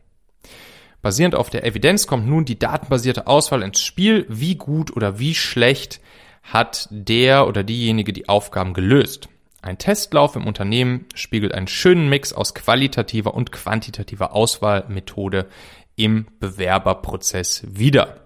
Basierend 1.02 1.36
auf 1.36 1.50
der 1.50 1.66
Evidenz 1.66 2.08
kommt 2.08 2.28
nun 2.28 2.46
die 2.46 2.60
datenbasierte 2.60 3.28
Auswahl 3.28 3.64
ins 3.64 3.80
Spiel. 3.80 4.26
Wie 4.28 4.56
gut 4.56 4.96
oder 4.96 5.20
wie 5.20 5.34
schlecht 5.34 6.02
hat 6.44 6.88
der 6.92 7.48
oder 7.48 7.64
diejenige 7.64 8.12
die 8.12 8.28
Aufgaben 8.28 8.74
gelöst? 8.74 9.30
Ein 9.62 9.78
Testlauf 9.78 10.36
im 10.36 10.48
Unternehmen 10.48 11.06
spiegelt 11.16 11.54
einen 11.54 11.68
schönen 11.68 12.10
Mix 12.10 12.32
aus 12.34 12.54
qualitativer 12.54 13.34
und 13.34 13.52
quantitativer 13.52 14.34
Auswahlmethode 14.34 15.48
im 15.96 16.28
Bewerberprozess 16.40 17.64
wider. 17.68 18.22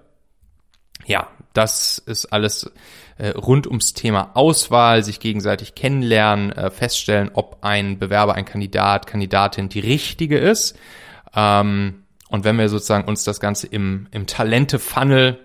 Ja, 1.06 1.28
das 1.54 1.98
ist 1.98 2.28
alles 2.28 2.72
äh, 3.18 3.30
rund 3.30 3.68
ums 3.68 3.94
Thema 3.94 4.32
Auswahl, 4.36 5.04
sich 5.04 5.20
gegenseitig 5.20 5.76
kennenlernen, 5.76 6.52
äh, 6.52 6.70
feststellen, 6.70 7.32
ob 7.34 7.58
ein 7.62 8.00
Bewerber, 8.00 8.36
ein 8.36 8.46
Kandidat, 8.46 9.08
Kandidatin 9.08 9.70
die 9.70 9.80
richtige 9.80 10.38
ist. 10.38 10.78
Ähm, 11.36 12.03
und 12.34 12.46
wenn 12.46 12.58
wir 12.58 12.68
sozusagen 12.68 13.08
uns 13.08 13.24
das 13.24 13.40
Ganze 13.40 13.68
im, 13.68 14.08
im 14.10 14.26
Talente-Funnel 14.26 15.38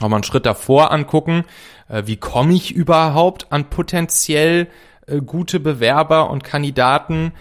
nochmal 0.00 0.16
einen 0.16 0.24
Schritt 0.24 0.46
davor 0.46 0.90
angucken, 0.90 1.44
äh, 1.90 2.04
wie 2.06 2.16
komme 2.16 2.54
ich 2.54 2.74
überhaupt 2.74 3.52
an 3.52 3.68
potenziell 3.68 4.68
äh, 5.06 5.18
gute 5.20 5.60
Bewerber 5.60 6.30
und 6.30 6.42
Kandidaten, 6.42 7.32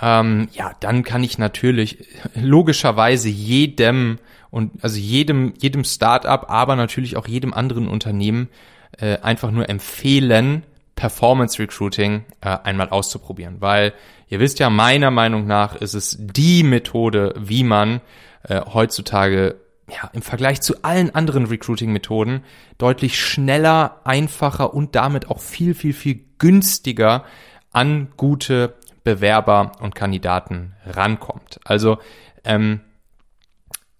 ähm, 0.00 0.48
ja, 0.54 0.72
dann 0.80 1.02
kann 1.02 1.22
ich 1.22 1.36
natürlich 1.36 2.06
logischerweise 2.34 3.28
jedem 3.28 4.18
und 4.48 4.82
also 4.82 4.98
jedem, 4.98 5.52
jedem 5.60 5.84
Startup, 5.84 6.48
aber 6.48 6.74
natürlich 6.74 7.18
auch 7.18 7.28
jedem 7.28 7.52
anderen 7.52 7.86
Unternehmen 7.86 8.48
äh, 8.96 9.18
einfach 9.18 9.50
nur 9.50 9.68
empfehlen, 9.68 10.62
Performance 11.02 11.58
Recruiting 11.58 12.24
äh, 12.42 12.56
einmal 12.62 12.90
auszuprobieren, 12.90 13.56
weil 13.58 13.92
ihr 14.28 14.38
wisst 14.38 14.60
ja, 14.60 14.70
meiner 14.70 15.10
Meinung 15.10 15.48
nach 15.48 15.74
ist 15.74 15.94
es 15.94 16.16
die 16.16 16.62
Methode, 16.62 17.34
wie 17.36 17.64
man 17.64 18.00
äh, 18.44 18.60
heutzutage 18.72 19.56
ja, 19.90 20.10
im 20.12 20.22
Vergleich 20.22 20.60
zu 20.60 20.84
allen 20.84 21.12
anderen 21.12 21.46
Recruiting-Methoden 21.46 22.44
deutlich 22.78 23.18
schneller, 23.18 24.00
einfacher 24.04 24.74
und 24.74 24.94
damit 24.94 25.28
auch 25.28 25.40
viel, 25.40 25.74
viel, 25.74 25.92
viel 25.92 26.20
günstiger 26.38 27.24
an 27.72 28.12
gute 28.16 28.74
Bewerber 29.02 29.72
und 29.80 29.96
Kandidaten 29.96 30.76
rankommt. 30.86 31.58
Also 31.64 31.98
ähm, 32.44 32.78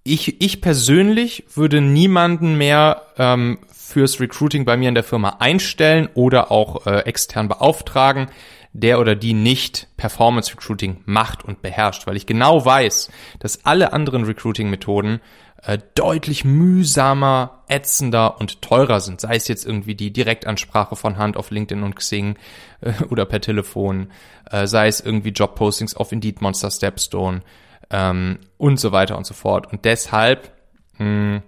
ich, 0.04 0.40
ich 0.40 0.60
persönlich 0.60 1.46
würde 1.52 1.80
niemanden 1.80 2.56
mehr 2.56 3.02
ähm, 3.18 3.58
fürs 3.92 4.20
Recruiting 4.20 4.64
bei 4.64 4.76
mir 4.76 4.88
in 4.88 4.94
der 4.94 5.04
Firma 5.04 5.36
einstellen 5.38 6.08
oder 6.14 6.50
auch 6.50 6.86
äh, 6.86 7.00
extern 7.00 7.48
beauftragen, 7.48 8.28
der 8.72 8.98
oder 8.98 9.14
die 9.14 9.34
nicht 9.34 9.88
Performance 9.96 10.52
Recruiting 10.54 11.02
macht 11.04 11.44
und 11.44 11.60
beherrscht, 11.60 12.06
weil 12.06 12.16
ich 12.16 12.26
genau 12.26 12.64
weiß, 12.64 13.10
dass 13.38 13.64
alle 13.66 13.92
anderen 13.92 14.24
Recruiting-Methoden 14.24 15.20
äh, 15.62 15.78
deutlich 15.94 16.44
mühsamer, 16.44 17.62
ätzender 17.68 18.40
und 18.40 18.62
teurer 18.62 19.00
sind. 19.00 19.20
Sei 19.20 19.36
es 19.36 19.46
jetzt 19.46 19.66
irgendwie 19.66 19.94
die 19.94 20.12
Direktansprache 20.12 20.96
von 20.96 21.18
Hand 21.18 21.36
auf 21.36 21.50
LinkedIn 21.50 21.84
und 21.84 21.96
Xing 21.96 22.36
äh, 22.80 22.92
oder 23.10 23.26
per 23.26 23.40
Telefon, 23.40 24.10
äh, 24.50 24.66
sei 24.66 24.88
es 24.88 25.00
irgendwie 25.00 25.30
Jobpostings 25.30 25.94
auf 25.94 26.10
Indeed, 26.12 26.40
Monster, 26.40 26.70
Stepstone 26.70 27.42
ähm, 27.90 28.38
und 28.56 28.80
so 28.80 28.90
weiter 28.90 29.18
und 29.18 29.26
so 29.26 29.34
fort. 29.34 29.70
Und 29.70 29.84
deshalb, 29.84 30.50
mh, 30.98 31.04
hm, 31.04 31.42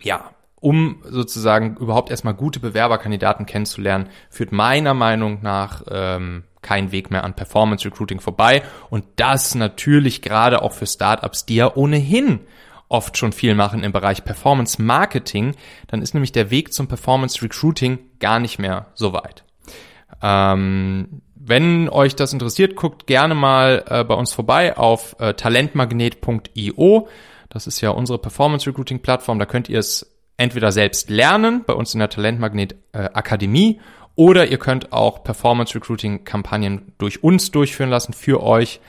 ja, 0.00 0.30
um 0.60 1.02
sozusagen 1.08 1.76
überhaupt 1.76 2.10
erstmal 2.10 2.34
gute 2.34 2.60
Bewerberkandidaten 2.60 3.46
kennenzulernen, 3.46 4.08
führt 4.28 4.52
meiner 4.52 4.94
Meinung 4.94 5.38
nach 5.42 5.82
ähm, 5.90 6.44
kein 6.62 6.92
Weg 6.92 7.10
mehr 7.10 7.24
an 7.24 7.34
Performance 7.34 7.84
Recruiting 7.86 8.20
vorbei. 8.20 8.62
Und 8.90 9.04
das 9.16 9.54
natürlich 9.54 10.22
gerade 10.22 10.62
auch 10.62 10.72
für 10.72 10.86
Startups, 10.86 11.46
die 11.46 11.56
ja 11.56 11.74
ohnehin 11.74 12.40
oft 12.88 13.16
schon 13.16 13.32
viel 13.32 13.54
machen 13.54 13.84
im 13.84 13.92
Bereich 13.92 14.24
Performance 14.24 14.82
Marketing, 14.82 15.54
dann 15.86 16.02
ist 16.02 16.12
nämlich 16.12 16.32
der 16.32 16.50
Weg 16.50 16.72
zum 16.72 16.88
Performance 16.88 17.40
Recruiting 17.40 17.98
gar 18.18 18.40
nicht 18.40 18.58
mehr 18.58 18.86
so 18.94 19.12
weit. 19.12 19.44
Ähm, 20.20 21.22
wenn 21.34 21.88
euch 21.88 22.16
das 22.16 22.32
interessiert, 22.32 22.76
guckt 22.76 23.06
gerne 23.06 23.34
mal 23.34 23.84
äh, 23.88 24.04
bei 24.04 24.14
uns 24.14 24.32
vorbei 24.32 24.76
auf 24.76 25.16
äh, 25.20 25.34
talentmagnet.io. 25.34 27.08
Das 27.48 27.66
ist 27.66 27.80
ja 27.80 27.90
unsere 27.90 28.18
Performance 28.18 28.66
Recruiting 28.66 29.00
Plattform. 29.00 29.38
Da 29.38 29.46
könnt 29.46 29.68
ihr 29.68 29.78
es 29.78 30.19
entweder 30.40 30.72
selbst 30.72 31.10
lernen 31.10 31.64
bei 31.66 31.74
uns 31.74 31.92
in 31.92 32.00
der 32.00 32.08
Talentmagnet 32.08 32.74
äh, 32.92 33.10
Akademie 33.12 33.78
oder 34.16 34.48
ihr 34.48 34.58
könnt 34.58 34.90
auch 34.90 35.22
Performance 35.22 35.74
Recruiting 35.74 36.24
Kampagnen 36.24 36.92
durch 36.96 37.22
uns 37.22 37.50
durchführen 37.50 37.90
lassen 37.90 38.14
für 38.14 38.42
euch. 38.42 38.80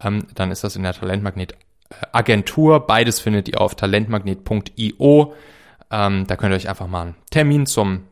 Ähm, 0.00 0.26
dann 0.34 0.52
ist 0.52 0.62
das 0.62 0.76
in 0.76 0.84
der 0.84 0.94
Talentmagnet 0.94 1.52
äh, 1.90 1.94
Agentur. 2.12 2.86
Beides 2.86 3.18
findet 3.18 3.48
ihr 3.48 3.60
auf 3.60 3.74
talentmagnet.io. 3.74 5.34
Ähm, 5.90 6.26
da 6.28 6.36
könnt 6.36 6.52
ihr 6.52 6.56
euch 6.56 6.68
einfach 6.68 6.86
mal 6.86 7.02
einen 7.02 7.16
Termin 7.30 7.66
zum 7.66 8.04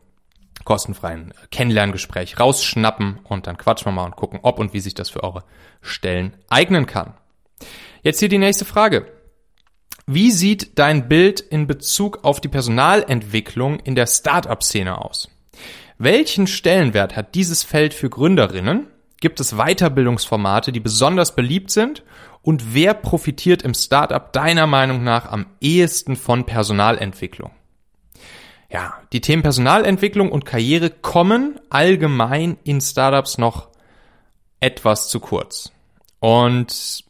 kostenfreien 0.65 1.33
Kennenlerngespräch 1.51 2.37
rausschnappen 2.37 3.19
und 3.23 3.47
dann 3.47 3.57
quatschen 3.57 3.87
wir 3.87 3.91
mal 3.93 4.05
und 4.05 4.17
gucken, 4.17 4.39
ob 4.41 4.59
und 4.59 4.73
wie 4.73 4.81
sich 4.81 4.93
das 4.93 5.09
für 5.09 5.23
eure 5.23 5.45
Stellen 5.81 6.35
eignen 6.49 6.85
kann. 6.85 7.13
Jetzt 8.03 8.19
hier 8.19 8.29
die 8.29 8.37
nächste 8.37 8.65
Frage. 8.65 9.18
Wie 10.11 10.31
sieht 10.31 10.79
dein 10.79 11.07
Bild 11.07 11.39
in 11.39 11.67
Bezug 11.67 12.23
auf 12.23 12.41
die 12.41 12.47
Personalentwicklung 12.47 13.79
in 13.79 13.93
der 13.93 14.07
Startup-Szene 14.07 14.97
aus? 14.97 15.29
Welchen 15.99 16.47
Stellenwert 16.47 17.15
hat 17.15 17.35
dieses 17.35 17.61
Feld 17.61 17.93
für 17.93 18.09
Gründerinnen? 18.09 18.87
Gibt 19.21 19.39
es 19.39 19.55
Weiterbildungsformate, 19.57 20.71
die 20.71 20.79
besonders 20.79 21.35
beliebt 21.35 21.69
sind? 21.69 22.01
Und 22.41 22.73
wer 22.73 22.95
profitiert 22.95 23.61
im 23.61 23.75
Startup 23.75 24.33
deiner 24.33 24.65
Meinung 24.65 25.03
nach 25.03 25.31
am 25.31 25.45
ehesten 25.61 26.15
von 26.15 26.43
Personalentwicklung? 26.43 27.51
Ja, 28.71 28.95
die 29.13 29.21
Themen 29.21 29.43
Personalentwicklung 29.43 30.31
und 30.31 30.43
Karriere 30.43 30.89
kommen 30.89 31.59
allgemein 31.69 32.57
in 32.63 32.81
Startups 32.81 33.37
noch 33.37 33.67
etwas 34.59 35.07
zu 35.07 35.19
kurz. 35.19 35.71
Und 36.19 37.03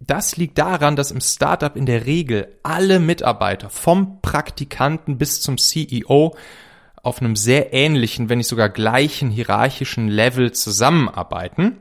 das 0.00 0.38
liegt 0.38 0.56
daran, 0.56 0.96
dass 0.96 1.10
im 1.10 1.20
Startup 1.20 1.76
in 1.76 1.84
der 1.84 2.06
Regel 2.06 2.58
alle 2.62 2.98
Mitarbeiter 3.00 3.68
vom 3.68 4.20
Praktikanten 4.22 5.18
bis 5.18 5.42
zum 5.42 5.58
CEO 5.58 6.34
auf 7.02 7.20
einem 7.20 7.36
sehr 7.36 7.72
ähnlichen, 7.72 8.28
wenn 8.28 8.38
nicht 8.38 8.48
sogar 8.48 8.70
gleichen 8.70 9.30
hierarchischen 9.30 10.08
Level 10.08 10.52
zusammenarbeiten. 10.52 11.80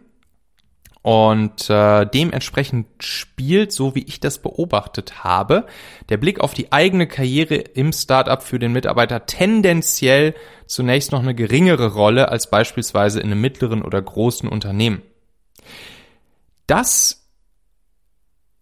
Und 1.01 1.69
äh, 1.69 2.05
dementsprechend 2.05 2.87
spielt, 2.99 3.71
so 3.71 3.95
wie 3.95 4.03
ich 4.03 4.19
das 4.19 4.39
beobachtet 4.39 5.23
habe, 5.23 5.65
der 6.09 6.17
Blick 6.17 6.41
auf 6.41 6.53
die 6.53 6.73
eigene 6.73 7.07
Karriere 7.07 7.55
im 7.55 7.93
Startup 7.93 8.43
für 8.43 8.59
den 8.59 8.73
Mitarbeiter 8.73 9.25
tendenziell 9.25 10.35
zunächst 10.67 11.13
noch 11.13 11.21
eine 11.21 11.33
geringere 11.33 11.93
Rolle 11.93 12.27
als 12.27 12.49
beispielsweise 12.49 13.21
in 13.21 13.31
einem 13.31 13.39
mittleren 13.39 13.81
oder 13.81 14.01
großen 14.01 14.49
Unternehmen. 14.49 15.01
Das 16.67 17.18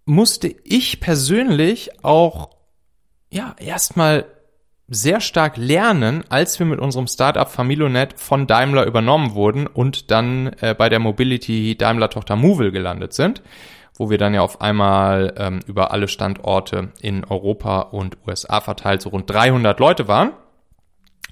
musste 0.07 0.47
ich 0.63 0.99
persönlich 0.99 2.03
auch 2.03 2.49
ja 3.29 3.55
erstmal 3.59 4.25
sehr 4.87 5.19
stark 5.19 5.57
lernen, 5.57 6.23
als 6.29 6.59
wir 6.59 6.65
mit 6.65 6.79
unserem 6.79 7.07
Startup 7.07 7.49
Familonet 7.49 8.17
von 8.17 8.47
Daimler 8.47 8.85
übernommen 8.85 9.35
wurden 9.35 9.67
und 9.67 10.11
dann 10.11 10.53
äh, 10.61 10.73
bei 10.77 10.87
der 10.87 10.99
Mobility 10.99 11.77
Daimler 11.77 12.09
Tochter 12.09 12.37
Movil 12.37 12.71
gelandet 12.71 13.13
sind, 13.13 13.41
wo 13.95 14.09
wir 14.09 14.17
dann 14.17 14.33
ja 14.33 14.41
auf 14.41 14.61
einmal 14.61 15.33
ähm, 15.37 15.59
über 15.67 15.91
alle 15.91 16.07
Standorte 16.07 16.93
in 17.01 17.25
Europa 17.25 17.81
und 17.81 18.17
USA 18.25 18.61
verteilt 18.61 19.01
so 19.01 19.09
rund 19.09 19.29
300 19.29 19.77
Leute 19.77 20.07
waren. 20.07 20.31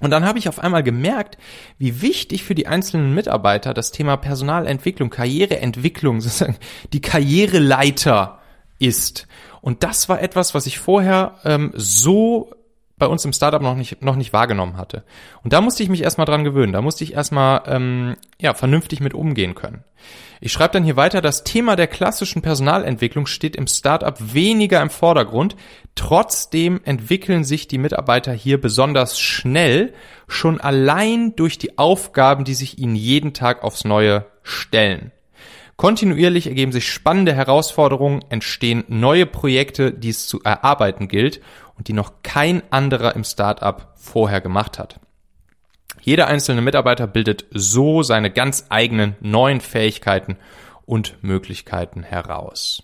Und 0.00 0.10
dann 0.10 0.26
habe 0.26 0.38
ich 0.38 0.50
auf 0.50 0.58
einmal 0.58 0.82
gemerkt, 0.82 1.38
wie 1.78 2.02
wichtig 2.02 2.44
für 2.44 2.54
die 2.54 2.66
einzelnen 2.66 3.14
Mitarbeiter 3.14 3.72
das 3.72 3.90
Thema 3.90 4.18
Personalentwicklung, 4.18 5.08
Karriereentwicklung, 5.08 6.20
sozusagen 6.20 6.58
die 6.92 7.00
Karriereleiter 7.00 8.40
ist. 8.78 9.26
Und 9.60 9.82
das 9.82 10.08
war 10.08 10.20
etwas, 10.20 10.54
was 10.54 10.66
ich 10.66 10.78
vorher 10.78 11.38
ähm, 11.44 11.72
so 11.74 12.50
bei 12.98 13.06
uns 13.06 13.24
im 13.24 13.32
Startup 13.32 13.60
noch 13.60 13.74
nicht, 13.74 14.02
noch 14.02 14.16
nicht 14.16 14.32
wahrgenommen 14.32 14.78
hatte. 14.78 15.04
Und 15.44 15.52
da 15.52 15.60
musste 15.60 15.82
ich 15.82 15.90
mich 15.90 16.02
erstmal 16.02 16.24
dran 16.24 16.44
gewöhnen. 16.44 16.72
Da 16.72 16.80
musste 16.80 17.04
ich 17.04 17.12
erstmal 17.12 17.62
ähm, 17.66 18.16
ja, 18.40 18.54
vernünftig 18.54 19.00
mit 19.00 19.12
umgehen 19.12 19.54
können. 19.54 19.84
Ich 20.40 20.52
schreibe 20.52 20.72
dann 20.72 20.84
hier 20.84 20.96
weiter, 20.96 21.20
das 21.20 21.44
Thema 21.44 21.76
der 21.76 21.88
klassischen 21.88 22.42
Personalentwicklung 22.42 23.26
steht 23.26 23.56
im 23.56 23.66
Startup 23.66 24.16
weniger 24.18 24.80
im 24.80 24.90
Vordergrund. 24.90 25.56
Trotzdem 25.94 26.80
entwickeln 26.84 27.44
sich 27.44 27.68
die 27.68 27.78
Mitarbeiter 27.78 28.32
hier 28.32 28.60
besonders 28.60 29.18
schnell, 29.18 29.92
schon 30.26 30.60
allein 30.60 31.34
durch 31.36 31.58
die 31.58 31.78
Aufgaben, 31.78 32.44
die 32.44 32.54
sich 32.54 32.78
ihnen 32.78 32.96
jeden 32.96 33.34
Tag 33.34 33.62
aufs 33.62 33.84
Neue 33.84 34.26
stellen. 34.42 35.12
Kontinuierlich 35.76 36.46
ergeben 36.46 36.72
sich 36.72 36.90
spannende 36.90 37.34
Herausforderungen, 37.34 38.24
entstehen 38.30 38.84
neue 38.88 39.26
Projekte, 39.26 39.92
die 39.92 40.08
es 40.08 40.26
zu 40.26 40.42
erarbeiten 40.42 41.06
gilt 41.06 41.42
und 41.76 41.88
die 41.88 41.92
noch 41.92 42.22
kein 42.22 42.62
anderer 42.72 43.14
im 43.14 43.24
Startup 43.24 43.92
vorher 43.94 44.40
gemacht 44.40 44.78
hat. 44.78 44.98
Jeder 46.00 46.28
einzelne 46.28 46.62
Mitarbeiter 46.62 47.06
bildet 47.06 47.44
so 47.50 48.02
seine 48.02 48.30
ganz 48.30 48.66
eigenen 48.70 49.16
neuen 49.20 49.60
Fähigkeiten 49.60 50.36
und 50.86 51.22
Möglichkeiten 51.22 52.02
heraus. 52.02 52.82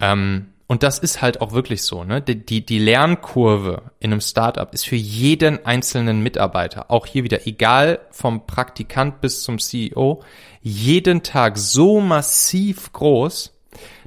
Ähm, 0.00 0.52
und 0.70 0.84
das 0.84 1.00
ist 1.00 1.20
halt 1.20 1.40
auch 1.40 1.50
wirklich 1.50 1.82
so, 1.82 2.04
ne? 2.04 2.22
Die, 2.22 2.46
die, 2.46 2.64
die 2.64 2.78
Lernkurve 2.78 3.90
in 3.98 4.12
einem 4.12 4.20
Startup 4.20 4.72
ist 4.72 4.86
für 4.86 4.94
jeden 4.94 5.66
einzelnen 5.66 6.22
Mitarbeiter, 6.22 6.92
auch 6.92 7.06
hier 7.06 7.24
wieder 7.24 7.44
egal 7.48 7.98
vom 8.12 8.46
Praktikant 8.46 9.20
bis 9.20 9.42
zum 9.42 9.58
CEO, 9.58 10.22
jeden 10.62 11.24
Tag 11.24 11.58
so 11.58 12.00
massiv 12.00 12.92
groß, 12.92 13.52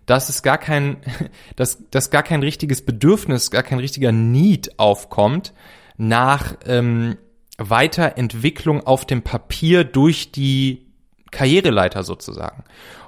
dass 0.05 0.29
es 0.29 0.41
gar 0.41 0.57
kein, 0.57 1.01
dass, 1.57 1.79
dass 1.91 2.11
gar 2.11 2.23
kein 2.23 2.41
richtiges 2.41 2.85
Bedürfnis, 2.85 3.51
gar 3.51 3.63
kein 3.63 3.79
richtiger 3.79 4.13
Need 4.13 4.79
aufkommt 4.79 5.51
nach 5.97 6.55
ähm, 6.65 7.17
Weiterentwicklung 7.57 8.87
auf 8.87 9.03
dem 9.03 9.21
Papier 9.21 9.83
durch 9.83 10.31
die 10.31 10.85
Karriereleiter 11.29 12.03
sozusagen. 12.03 12.63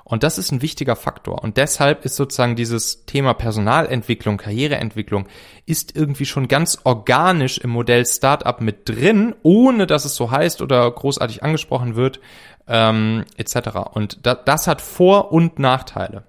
Und 0.07 0.21
das 0.21 0.37
ist 0.37 0.51
ein 0.51 0.61
wichtiger 0.61 0.95
Faktor. 0.95 1.43
Und 1.43 1.57
deshalb 1.57 2.05
ist 2.05 2.15
sozusagen 2.15 2.55
dieses 2.55 3.07
Thema 3.07 3.33
Personalentwicklung, 3.33 4.37
Karriereentwicklung, 4.37 5.25
ist 5.65 5.95
irgendwie 5.95 6.27
schon 6.27 6.47
ganz 6.47 6.77
organisch 6.83 7.57
im 7.57 7.71
Modell 7.71 8.05
Startup 8.05 8.61
mit 8.61 8.87
drin, 8.87 9.33
ohne 9.41 9.87
dass 9.87 10.05
es 10.05 10.15
so 10.15 10.29
heißt 10.29 10.61
oder 10.61 10.89
großartig 10.91 11.41
angesprochen 11.41 11.95
wird, 11.95 12.19
ähm, 12.67 13.25
etc. 13.35 13.79
Und 13.93 14.19
da, 14.27 14.35
das 14.35 14.67
hat 14.67 14.81
Vor- 14.81 15.31
und 15.31 15.57
Nachteile. 15.57 16.23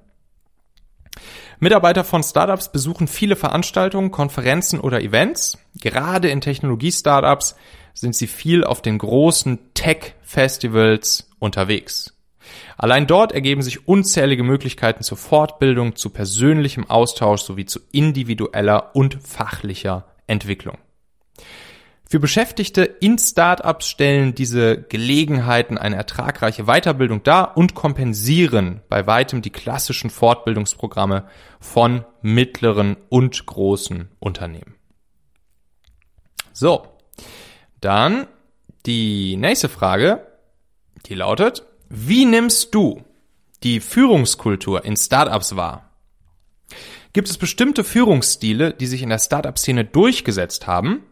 Mitarbeiter 1.61 2.05
von 2.05 2.23
Startups 2.23 2.73
besuchen 2.73 3.07
viele 3.07 3.37
Veranstaltungen, 3.37 4.11
Konferenzen 4.11 4.81
oder 4.81 5.03
Events. 5.03 5.59
Gerade 5.75 6.29
in 6.31 6.41
Technologie-Startups 6.41 7.57
sind 7.93 8.15
sie 8.15 8.27
viel 8.27 8.65
auf 8.65 8.81
den 8.81 8.97
großen 8.97 9.59
Tech-Festivals 9.75 11.29
unterwegs. 11.39 12.16
Allein 12.77 13.07
dort 13.07 13.33
ergeben 13.33 13.63
sich 13.63 13.89
unzählige 13.89 14.43
Möglichkeiten 14.43 15.03
zur 15.03 15.17
Fortbildung, 15.17 15.97
zu 15.97 16.11
persönlichem 16.11 16.89
Austausch 16.89 17.43
sowie 17.43 17.65
zu 17.65 17.81
individueller 17.91 18.95
und 18.95 19.19
fachlicher 19.23 20.07
Entwicklung. 20.27 20.79
Für 22.09 22.21
Beschäftigte 22.21 22.85
in 22.85 23.19
Startups 23.19 23.89
stellen 23.89 24.35
diese 24.35 24.81
Gelegenheiten 24.81 25.77
eine 25.77 25.97
ertragreiche 25.97 26.65
Weiterbildung 26.67 27.25
dar 27.25 27.57
und 27.57 27.75
kompensieren 27.75 28.81
bei 28.89 29.09
weitem 29.09 29.43
die 29.43 29.51
klassischen 29.51 30.11
Fortbildungsprogramme 30.11 31.27
von 31.59 32.05
mittleren 32.23 32.97
und 33.09 33.45
großen 33.47 34.09
Unternehmen. 34.21 34.77
So, 36.53 36.87
dann 37.81 38.29
die 38.87 39.37
nächste 39.37 39.69
Frage, 39.69 40.25
die 41.07 41.15
lautet, 41.15 41.67
wie 41.89 42.25
nimmst 42.25 42.75
du 42.75 43.03
die 43.63 43.81
Führungskultur 43.81 44.85
in 44.85 44.97
Startups 44.97 45.57
wahr? 45.57 45.91
Gibt 47.13 47.29
es 47.29 47.39
bestimmte 47.39 47.85
Führungsstile, 47.85 48.75
die 48.75 48.87
sich 48.87 49.03
in 49.03 49.09
der 49.09 49.19
Startup-Szene 49.19 49.85
durchgesetzt 49.85 50.67
haben 50.67 51.05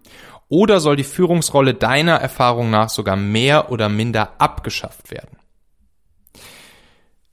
oder 0.49 0.81
soll 0.81 0.97
die 0.97 1.05
Führungsrolle 1.05 1.75
deiner 1.75 2.17
Erfahrung 2.17 2.71
nach 2.71 2.91
sogar 2.91 3.17
mehr 3.17 3.71
oder 3.71 3.89
minder 3.89 4.33
abgeschafft 4.39 5.11
werden? 5.11 5.34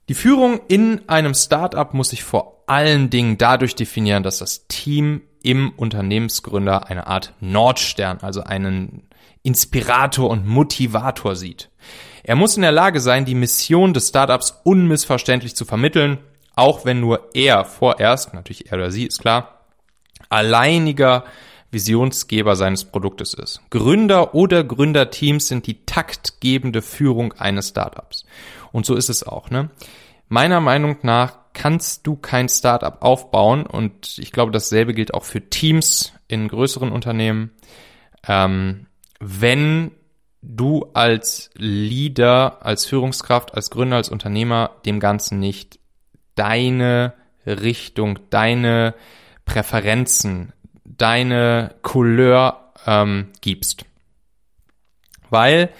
Die 0.08 0.14
Führung 0.14 0.60
in 0.68 1.08
einem 1.08 1.34
Startup 1.34 1.94
muss 1.94 2.10
sich 2.10 2.24
vor 2.24 2.64
allen 2.66 3.10
Dingen 3.10 3.38
dadurch 3.38 3.74
definieren, 3.74 4.22
dass 4.22 4.38
das 4.38 4.66
Team 4.66 5.22
im 5.42 5.70
Unternehmensgründer 5.76 6.88
eine 6.88 7.06
Art 7.06 7.34
Nordstern, 7.40 8.18
also 8.20 8.42
einen 8.42 9.08
Inspirator 9.42 10.28
und 10.28 10.46
Motivator 10.46 11.36
sieht. 11.36 11.70
Er 12.22 12.36
muss 12.36 12.56
in 12.56 12.62
der 12.62 12.72
Lage 12.72 13.00
sein, 13.00 13.24
die 13.24 13.34
Mission 13.34 13.92
des 13.94 14.08
Startups 14.08 14.60
unmissverständlich 14.64 15.56
zu 15.56 15.64
vermitteln, 15.64 16.18
auch 16.54 16.84
wenn 16.84 17.00
nur 17.00 17.30
er 17.34 17.64
vorerst, 17.64 18.34
natürlich 18.34 18.70
er 18.70 18.78
oder 18.78 18.90
sie 18.90 19.06
ist 19.06 19.20
klar, 19.20 19.66
alleiniger 20.28 21.24
Visionsgeber 21.72 22.54
seines 22.54 22.84
Produktes 22.84 23.34
ist. 23.34 23.62
Gründer 23.70 24.34
oder 24.34 24.62
Gründerteams 24.62 25.48
sind 25.48 25.66
die 25.66 25.84
taktgebende 25.86 26.82
Führung 26.82 27.32
eines 27.32 27.70
Startups. 27.70 28.26
Und 28.72 28.86
so 28.86 28.94
ist 28.94 29.08
es 29.08 29.22
auch. 29.22 29.50
Ne? 29.50 29.70
Meiner 30.28 30.60
Meinung 30.60 30.96
nach 31.02 31.36
kannst 31.52 32.06
du 32.06 32.16
kein 32.16 32.48
Startup 32.48 33.02
aufbauen 33.02 33.66
und 33.66 34.18
ich 34.18 34.32
glaube, 34.32 34.52
dasselbe 34.52 34.94
gilt 34.94 35.14
auch 35.14 35.24
für 35.24 35.50
Teams 35.50 36.14
in 36.28 36.48
größeren 36.48 36.90
Unternehmen, 36.90 37.50
ähm, 38.26 38.86
wenn 39.20 39.92
du 40.40 40.86
als 40.94 41.50
Leader, 41.56 42.64
als 42.64 42.86
Führungskraft, 42.86 43.54
als 43.54 43.70
Gründer, 43.70 43.96
als 43.96 44.08
Unternehmer 44.08 44.70
dem 44.84 44.98
Ganzen 44.98 45.38
nicht 45.38 45.78
deine 46.34 47.14
Richtung, 47.46 48.18
deine 48.30 48.94
Präferenzen, 49.44 50.52
deine 50.84 51.74
Couleur 51.82 52.72
ähm, 52.86 53.28
gibst. 53.40 53.84
Weil 55.30 55.70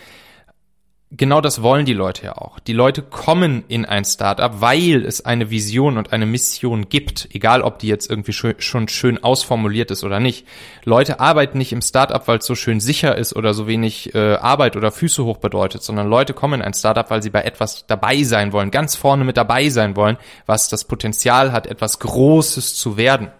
genau 1.17 1.41
das 1.41 1.63
wollen 1.63 1.85
die 1.85 1.93
Leute 1.93 2.25
ja 2.27 2.37
auch. 2.37 2.59
Die 2.61 2.73
Leute 2.73 3.03
kommen 3.03 3.65
in 3.69 3.85
ein 3.85 4.05
Startup, 4.05 4.61
weil 4.61 5.05
es 5.05 5.25
eine 5.25 5.51
Vision 5.51 5.99
und 5.99 6.13
eine 6.13 6.27
Mission 6.27 6.89
gibt, 6.89 7.29
egal 7.33 7.63
ob 7.63 7.79
die 7.79 7.89
jetzt 7.89 8.11
irgendwie 8.11 8.33
schon 8.33 8.89
schön 8.89 9.23
ausformuliert 9.23 9.91
ist 9.91 10.05
oder 10.05 10.21
nicht. 10.21 10.47
Leute 10.85 11.21
arbeiten 11.21 11.59
nicht 11.59 11.73
im 11.73 11.83
Startup, 11.83 12.27
weil 12.27 12.39
es 12.39 12.47
so 12.47 12.55
schön 12.55 12.81
sicher 12.81 13.17
ist 13.17 13.37
oder 13.37 13.53
so 13.53 13.67
wenig 13.67 14.15
äh, 14.15 14.35
Arbeit 14.35 14.77
oder 14.77 14.91
Füße 14.91 15.25
hoch 15.25 15.37
bedeutet, 15.37 15.83
sondern 15.83 16.09
Leute 16.09 16.33
kommen 16.33 16.61
in 16.61 16.63
ein 16.63 16.75
Startup, 16.75 17.09
weil 17.11 17.23
sie 17.23 17.31
bei 17.31 17.43
etwas 17.43 17.87
dabei 17.87 18.23
sein 18.23 18.53
wollen, 18.53 18.71
ganz 18.71 18.97
vorne 18.97 19.25
mit 19.25 19.37
dabei 19.37 19.69
sein 19.69 19.97
wollen, 19.97 20.17
was 20.47 20.69
das 20.69 20.85
Potenzial 20.85 21.53
hat, 21.53 21.67
etwas 21.67 21.99
Großes 21.99 22.75
zu 22.75 22.97
werden. 22.97 23.31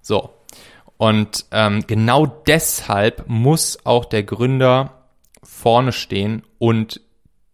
So. 0.00 0.30
Und 0.96 1.46
ähm, 1.50 1.84
genau 1.86 2.26
deshalb 2.26 3.24
muss 3.26 3.78
auch 3.84 4.04
der 4.04 4.22
Gründer 4.22 5.03
vorne 5.64 5.92
stehen 5.92 6.42
und 6.58 7.00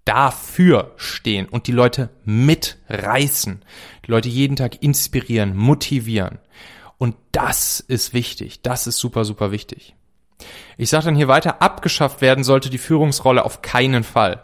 dafür 0.04 0.94
stehen 0.96 1.46
und 1.46 1.68
die 1.68 1.72
Leute 1.72 2.10
mitreißen, 2.24 3.64
die 4.04 4.10
Leute 4.10 4.28
jeden 4.28 4.56
Tag 4.56 4.82
inspirieren, 4.82 5.56
motivieren. 5.56 6.40
Und 6.98 7.14
das 7.30 7.78
ist 7.78 8.12
wichtig, 8.12 8.62
das 8.62 8.88
ist 8.88 8.98
super, 8.98 9.24
super 9.24 9.52
wichtig. 9.52 9.94
Ich 10.76 10.90
sage 10.90 11.04
dann 11.04 11.14
hier 11.14 11.28
weiter, 11.28 11.62
abgeschafft 11.62 12.20
werden 12.20 12.42
sollte 12.42 12.68
die 12.68 12.78
Führungsrolle 12.78 13.44
auf 13.44 13.62
keinen 13.62 14.02
Fall. 14.02 14.42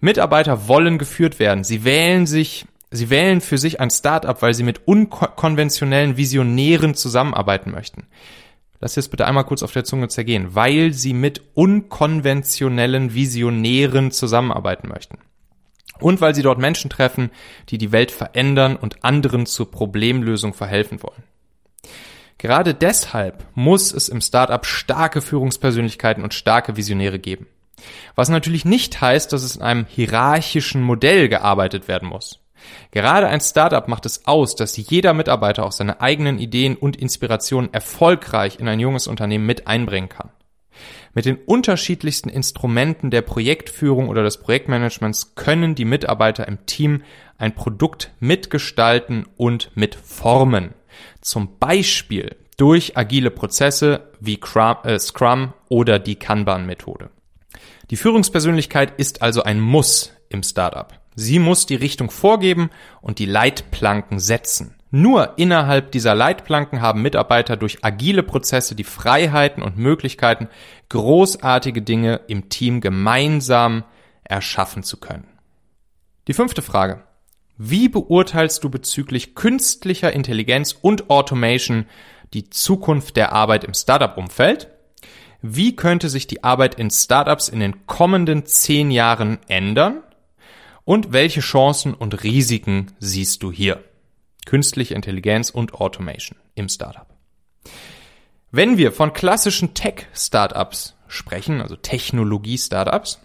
Mitarbeiter 0.00 0.66
wollen 0.66 0.98
geführt 0.98 1.38
werden. 1.38 1.62
Sie 1.62 1.84
wählen 1.84 2.26
sich, 2.26 2.66
sie 2.90 3.10
wählen 3.10 3.40
für 3.40 3.58
sich 3.58 3.78
ein 3.78 3.90
Startup, 3.90 4.42
weil 4.42 4.54
sie 4.54 4.64
mit 4.64 4.88
unkonventionellen 4.88 6.16
Visionären 6.16 6.96
zusammenarbeiten 6.96 7.70
möchten. 7.70 8.08
Lass 8.80 8.96
jetzt 8.96 9.10
bitte 9.10 9.26
einmal 9.26 9.44
kurz 9.44 9.62
auf 9.62 9.72
der 9.72 9.84
Zunge 9.84 10.08
zergehen, 10.08 10.54
weil 10.54 10.92
sie 10.92 11.14
mit 11.14 11.42
unkonventionellen 11.54 13.14
Visionären 13.14 14.10
zusammenarbeiten 14.10 14.88
möchten. 14.88 15.18
Und 16.00 16.20
weil 16.20 16.34
sie 16.34 16.42
dort 16.42 16.58
Menschen 16.58 16.90
treffen, 16.90 17.30
die 17.68 17.78
die 17.78 17.92
Welt 17.92 18.10
verändern 18.10 18.76
und 18.76 19.04
anderen 19.04 19.46
zur 19.46 19.70
Problemlösung 19.70 20.52
verhelfen 20.52 21.02
wollen. 21.02 21.22
Gerade 22.38 22.74
deshalb 22.74 23.46
muss 23.54 23.92
es 23.92 24.08
im 24.08 24.20
Startup 24.20 24.66
starke 24.66 25.22
Führungspersönlichkeiten 25.22 26.22
und 26.22 26.34
starke 26.34 26.76
Visionäre 26.76 27.18
geben. 27.18 27.46
Was 28.14 28.28
natürlich 28.28 28.64
nicht 28.64 29.00
heißt, 29.00 29.32
dass 29.32 29.42
es 29.42 29.56
in 29.56 29.62
einem 29.62 29.86
hierarchischen 29.88 30.82
Modell 30.82 31.28
gearbeitet 31.28 31.88
werden 31.88 32.08
muss. 32.08 32.43
Gerade 32.90 33.26
ein 33.28 33.40
Startup 33.40 33.86
macht 33.88 34.06
es 34.06 34.26
aus, 34.26 34.56
dass 34.56 34.76
jeder 34.76 35.14
Mitarbeiter 35.14 35.64
auch 35.64 35.72
seine 35.72 36.00
eigenen 36.00 36.38
Ideen 36.38 36.76
und 36.76 36.96
Inspirationen 36.96 37.72
erfolgreich 37.72 38.58
in 38.60 38.68
ein 38.68 38.80
junges 38.80 39.06
Unternehmen 39.06 39.46
mit 39.46 39.66
einbringen 39.66 40.08
kann. 40.08 40.30
Mit 41.14 41.26
den 41.26 41.36
unterschiedlichsten 41.36 42.28
Instrumenten 42.28 43.10
der 43.10 43.22
Projektführung 43.22 44.08
oder 44.08 44.24
des 44.24 44.38
Projektmanagements 44.38 45.36
können 45.36 45.74
die 45.74 45.84
Mitarbeiter 45.84 46.48
im 46.48 46.66
Team 46.66 47.02
ein 47.38 47.54
Produkt 47.54 48.12
mitgestalten 48.20 49.26
und 49.36 49.70
mitformen. 49.76 50.74
Zum 51.20 51.58
Beispiel 51.58 52.36
durch 52.56 52.96
agile 52.96 53.30
Prozesse 53.30 54.12
wie 54.20 54.40
äh, 54.40 54.98
Scrum 54.98 55.52
oder 55.68 55.98
die 55.98 56.16
Kanban-Methode. 56.16 57.10
Die 57.90 57.96
Führungspersönlichkeit 57.96 58.98
ist 58.98 59.22
also 59.22 59.42
ein 59.42 59.60
Muss 59.60 60.12
im 60.28 60.42
Startup. 60.42 60.92
Sie 61.14 61.38
muss 61.38 61.66
die 61.66 61.76
Richtung 61.76 62.10
vorgeben 62.10 62.70
und 63.00 63.18
die 63.18 63.26
Leitplanken 63.26 64.18
setzen. 64.18 64.74
Nur 64.90 65.38
innerhalb 65.38 65.90
dieser 65.90 66.14
Leitplanken 66.14 66.80
haben 66.80 67.02
Mitarbeiter 67.02 67.56
durch 67.56 67.84
agile 67.84 68.22
Prozesse 68.22 68.76
die 68.76 68.84
Freiheiten 68.84 69.62
und 69.62 69.76
Möglichkeiten, 69.76 70.48
großartige 70.88 71.82
Dinge 71.82 72.20
im 72.28 72.48
Team 72.48 72.80
gemeinsam 72.80 73.82
erschaffen 74.22 74.84
zu 74.84 74.98
können. 74.98 75.26
Die 76.28 76.32
fünfte 76.32 76.62
Frage. 76.62 77.02
Wie 77.56 77.88
beurteilst 77.88 78.62
du 78.64 78.70
bezüglich 78.70 79.34
künstlicher 79.34 80.12
Intelligenz 80.12 80.76
und 80.80 81.10
Automation 81.10 81.86
die 82.32 82.48
Zukunft 82.50 83.16
der 83.16 83.32
Arbeit 83.32 83.64
im 83.64 83.74
Startup-Umfeld? 83.74 84.68
Wie 85.42 85.76
könnte 85.76 86.08
sich 86.08 86.26
die 86.26 86.42
Arbeit 86.42 86.76
in 86.76 86.90
Startups 86.90 87.48
in 87.48 87.60
den 87.60 87.86
kommenden 87.86 88.46
zehn 88.46 88.90
Jahren 88.90 89.38
ändern? 89.48 90.04
Und 90.84 91.12
welche 91.12 91.40
Chancen 91.40 91.94
und 91.94 92.22
Risiken 92.22 92.92
siehst 92.98 93.42
du 93.42 93.50
hier? 93.50 93.82
Künstliche 94.44 94.94
Intelligenz 94.94 95.48
und 95.48 95.74
Automation 95.74 96.38
im 96.54 96.68
Startup. 96.68 97.06
Wenn 98.50 98.76
wir 98.76 98.92
von 98.92 99.14
klassischen 99.14 99.74
Tech-Startups 99.74 100.94
sprechen, 101.08 101.62
also 101.62 101.76
Technologie-Startups, 101.76 103.20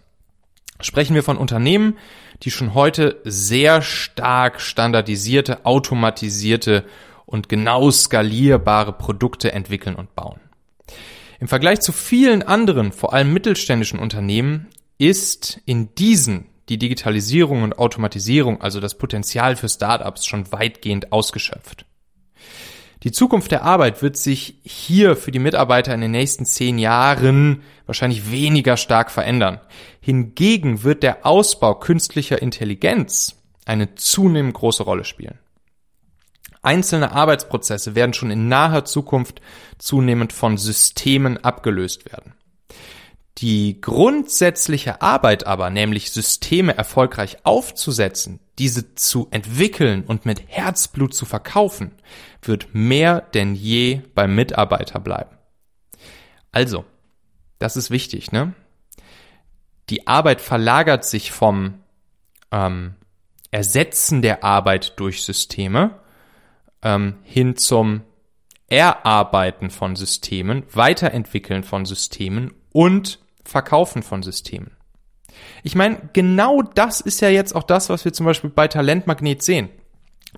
sprechen 0.80 1.16
wir 1.16 1.24
von 1.24 1.38
Unternehmen, 1.38 1.98
die 2.44 2.52
schon 2.52 2.74
heute 2.74 3.20
sehr 3.26 3.82
stark 3.82 4.62
standardisierte, 4.62 5.66
automatisierte 5.66 6.86
und 7.26 7.50
genau 7.50 7.92
skalierbare 7.92 8.94
Produkte 8.94 9.52
entwickeln 9.52 9.96
und 9.96 10.16
bauen. 10.16 10.40
Im 11.42 11.50
Vergleich 11.50 11.82
zu 11.82 11.92
vielen 11.92 12.42
anderen, 12.42 12.94
vor 12.94 13.14
allem 13.14 13.34
mittelständischen 13.34 14.00
Unternehmen, 14.00 14.68
ist 14.98 15.62
in 15.66 15.94
diesen 15.96 16.49
die 16.70 16.78
Digitalisierung 16.78 17.64
und 17.64 17.78
Automatisierung, 17.78 18.62
also 18.62 18.80
das 18.80 18.98
Potenzial 18.98 19.56
für 19.56 19.68
Startups, 19.68 20.26
schon 20.26 20.52
weitgehend 20.52 21.12
ausgeschöpft. 21.12 21.86
Die 23.04 23.12
Zukunft 23.12 23.52
der 23.52 23.64
Arbeit 23.64 24.02
wird 24.02 24.18
sich 24.18 24.56
hier 24.64 25.16
für 25.16 25.32
die 25.32 25.40
Mitarbeiter 25.40 25.94
in 25.94 26.02
den 26.02 26.12
nächsten 26.12 26.46
zehn 26.46 26.78
Jahren 26.78 27.64
wahrscheinlich 27.86 28.30
weniger 28.30 28.76
stark 28.76 29.10
verändern. 29.10 29.62
Hingegen 30.02 30.84
wird 30.84 31.04
der 31.04 31.26
Ausbau 31.26 31.76
künstlicher 31.76 32.42
Intelligenz 32.42 33.38
eine 33.66 33.96
zunehmend 33.96 34.54
große 34.54 34.84
Rolle 34.84 35.06
spielen. 35.06 35.40
Einzelne 36.62 37.14
Arbeitsprozesse 37.14 37.96
werden 37.96 38.14
schon 38.14 38.32
in 38.32 38.50
naher 38.50 38.84
Zukunft 38.84 39.40
zunehmend 39.78 40.34
von 40.34 40.58
Systemen 40.58 41.38
abgelöst 41.38 42.12
werden. 42.12 42.34
Die 43.42 43.80
grundsätzliche 43.80 45.02
Arbeit 45.02 45.48
aber, 45.48 45.70
nämlich 45.70 46.12
Systeme 46.12 46.76
erfolgreich 46.76 47.38
aufzusetzen, 47.44 48.42
diese 48.58 48.96
zu 48.96 49.30
entwickeln 49.32 50.04
und 50.04 50.26
mit 50.26 50.44
Herzblut 50.48 51.14
zu 51.14 51.26
verkaufen, 51.26 51.94
wird 52.42 52.74
mehr 52.74 53.22
denn 53.22 53.56
je 53.56 54.02
beim 54.14 54.36
Mitarbeiter 54.36 55.00
bleiben. 55.00 55.38
Also, 56.52 56.84
das 57.60 57.78
ist 57.78 57.92
wichtig, 57.92 58.34
ne? 58.34 58.54
Die 59.90 60.06
Arbeit 60.06 60.42
verlagert 60.42 61.06
sich 61.06 61.32
vom 61.32 61.76
ähm, 62.52 62.96
Ersetzen 63.52 64.22
der 64.22 64.44
Arbeit 64.44 65.00
durch 65.00 65.24
Systeme 65.24 66.00
ähm, 66.82 67.16
hin 67.24 67.56
zum 67.56 68.02
Erarbeiten 68.68 69.70
von 69.70 69.96
Systemen, 69.96 70.64
Weiterentwickeln 70.74 71.64
von 71.64 71.86
Systemen 71.86 72.54
und 72.72 73.20
Verkaufen 73.44 74.04
von 74.04 74.24
Systemen. 74.24 74.72
Ich 75.64 75.76
meine, 75.76 76.10
genau 76.14 76.62
das 76.62 77.02
ist 77.02 77.22
ja 77.22 77.30
jetzt 77.30 77.56
auch 77.56 77.64
das, 77.64 77.90
was 77.90 78.06
wir 78.06 78.14
zum 78.14 78.26
Beispiel 78.26 78.50
bei 78.50 78.68
Talentmagnet 78.68 79.42
sehen. 79.42 79.70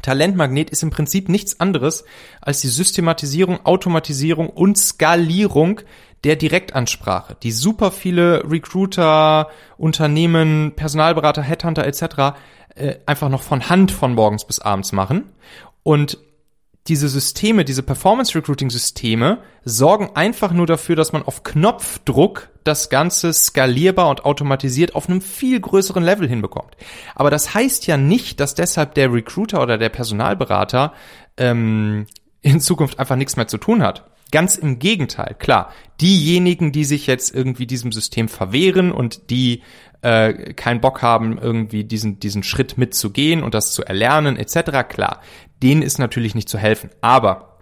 Talentmagnet 0.01 0.69
ist 0.69 0.83
im 0.83 0.89
Prinzip 0.89 1.27
nichts 1.27 1.59
anderes 1.59 2.05
als 2.39 2.61
die 2.61 2.69
Systematisierung, 2.69 3.65
Automatisierung 3.65 4.49
und 4.49 4.77
Skalierung 4.77 5.81
der 6.23 6.35
Direktansprache, 6.35 7.35
die 7.41 7.51
super 7.51 7.91
viele 7.91 8.49
Recruiter, 8.49 9.49
Unternehmen, 9.77 10.73
Personalberater, 10.75 11.41
Headhunter 11.41 11.85
etc. 11.85 12.37
Äh, 12.75 12.95
einfach 13.05 13.29
noch 13.29 13.41
von 13.41 13.69
Hand 13.69 13.91
von 13.91 14.13
morgens 14.13 14.45
bis 14.45 14.59
abends 14.59 14.91
machen. 14.91 15.31
Und 15.83 16.19
diese 16.87 17.09
Systeme, 17.09 17.63
diese 17.63 17.83
Performance 17.83 18.33
Recruiting 18.35 18.71
Systeme 18.71 19.39
sorgen 19.63 20.11
einfach 20.15 20.51
nur 20.51 20.65
dafür, 20.65 20.95
dass 20.95 21.13
man 21.13 21.21
auf 21.21 21.43
Knopfdruck 21.43 22.49
das 22.63 22.89
Ganze 22.89 23.33
skalierbar 23.33 24.09
und 24.09 24.25
automatisiert 24.25 24.95
auf 24.95 25.07
einem 25.07 25.21
viel 25.21 25.59
größeren 25.59 26.03
Level 26.03 26.27
hinbekommt. 26.27 26.75
Aber 27.15 27.29
das 27.29 27.53
heißt 27.53 27.85
ja 27.85 27.97
nicht, 27.97 28.39
dass 28.39 28.55
deshalb 28.55 28.95
der 28.95 29.13
Recruiter 29.13 29.61
oder 29.61 29.77
der 29.77 29.89
Personalberater 29.89 30.93
ähm, 31.37 32.07
in 32.41 32.59
Zukunft 32.59 32.99
einfach 32.99 33.15
nichts 33.15 33.37
mehr 33.37 33.47
zu 33.47 33.59
tun 33.59 33.83
hat. 33.83 34.09
Ganz 34.31 34.55
im 34.55 34.79
Gegenteil, 34.79 35.35
klar. 35.37 35.71
Diejenigen, 35.99 36.71
die 36.71 36.85
sich 36.85 37.05
jetzt 37.05 37.35
irgendwie 37.35 37.67
diesem 37.67 37.91
System 37.91 38.27
verwehren 38.27 38.91
und 38.91 39.29
die 39.29 39.61
äh, 40.01 40.53
keinen 40.53 40.81
Bock 40.81 41.01
haben, 41.01 41.37
irgendwie 41.37 41.83
diesen, 41.83 42.19
diesen 42.19 42.41
Schritt 42.41 42.77
mitzugehen 42.77 43.43
und 43.43 43.53
das 43.53 43.73
zu 43.73 43.83
erlernen, 43.83 44.37
etc., 44.37 44.87
klar, 44.87 45.21
denen 45.61 45.81
ist 45.81 45.99
natürlich 45.99 46.35
nicht 46.35 46.49
zu 46.49 46.57
helfen. 46.57 46.89
Aber 47.01 47.59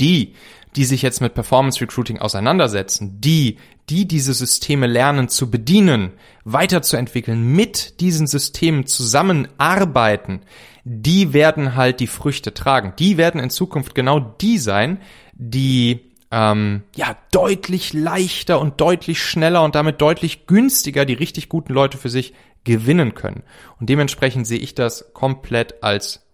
die, 0.00 0.34
die 0.74 0.84
sich 0.84 1.02
jetzt 1.02 1.20
mit 1.20 1.34
Performance 1.34 1.80
Recruiting 1.80 2.18
auseinandersetzen, 2.18 3.20
die, 3.20 3.58
die 3.88 4.06
diese 4.06 4.34
Systeme 4.34 4.86
lernen 4.86 5.28
zu 5.28 5.50
bedienen, 5.50 6.12
weiterzuentwickeln, 6.44 7.42
mit 7.42 8.00
diesen 8.00 8.26
Systemen 8.26 8.86
zusammenarbeiten, 8.86 10.42
die 10.84 11.32
werden 11.32 11.74
halt 11.74 12.00
die 12.00 12.06
Früchte 12.06 12.54
tragen. 12.54 12.92
Die 12.98 13.16
werden 13.16 13.40
in 13.40 13.50
Zukunft 13.50 13.94
genau 13.94 14.20
die 14.20 14.58
sein, 14.58 15.00
die 15.34 16.12
ähm, 16.30 16.82
ja 16.94 17.16
deutlich 17.32 17.92
leichter 17.92 18.60
und 18.60 18.80
deutlich 18.80 19.22
schneller 19.22 19.62
und 19.62 19.74
damit 19.74 20.00
deutlich 20.00 20.46
günstiger 20.46 21.04
die 21.04 21.14
richtig 21.14 21.48
guten 21.48 21.72
Leute 21.72 21.98
für 21.98 22.10
sich 22.10 22.34
gewinnen 22.64 23.14
können. 23.14 23.44
Und 23.80 23.88
dementsprechend 23.88 24.46
sehe 24.46 24.58
ich 24.58 24.74
das 24.74 25.12
komplett 25.12 25.82
als 25.82 26.26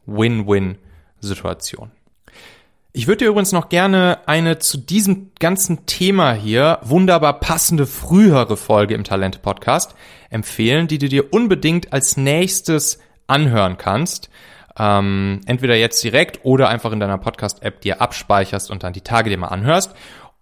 Win-Win-Situation. 1.23 1.91
Ich 2.95 3.07
würde 3.07 3.25
dir 3.25 3.29
übrigens 3.31 3.53
noch 3.53 3.71
gerne 3.71 4.19
eine 4.27 4.59
zu 4.59 4.77
diesem 4.77 5.31
ganzen 5.39 5.87
Thema 5.87 6.35
hier 6.35 6.79
wunderbar 6.83 7.41
passende 7.41 7.87
frühere 7.87 8.59
Folge 8.59 8.95
im 8.95 9.05
Talente 9.05 9.39
Podcast 9.39 9.95
empfehlen, 10.29 10.89
die 10.89 10.99
du 10.99 11.09
dir 11.09 11.33
unbedingt 11.33 11.93
als 11.95 12.19
nächstes 12.19 12.99
anhören 13.27 13.79
kannst 13.79 14.29
ähm, 14.79 15.41
entweder 15.47 15.77
jetzt 15.77 16.03
direkt 16.05 16.45
oder 16.45 16.69
einfach 16.69 16.93
in 16.93 17.01
deiner 17.01 17.19
Podcast-App 17.19 17.81
dir 17.81 18.01
abspeicherst 18.03 18.71
und 18.71 18.83
dann 18.83 18.93
die 18.93 19.01
Tage 19.03 19.31
dir 19.31 19.39
mal 19.39 19.49
anhörst. 19.49 19.95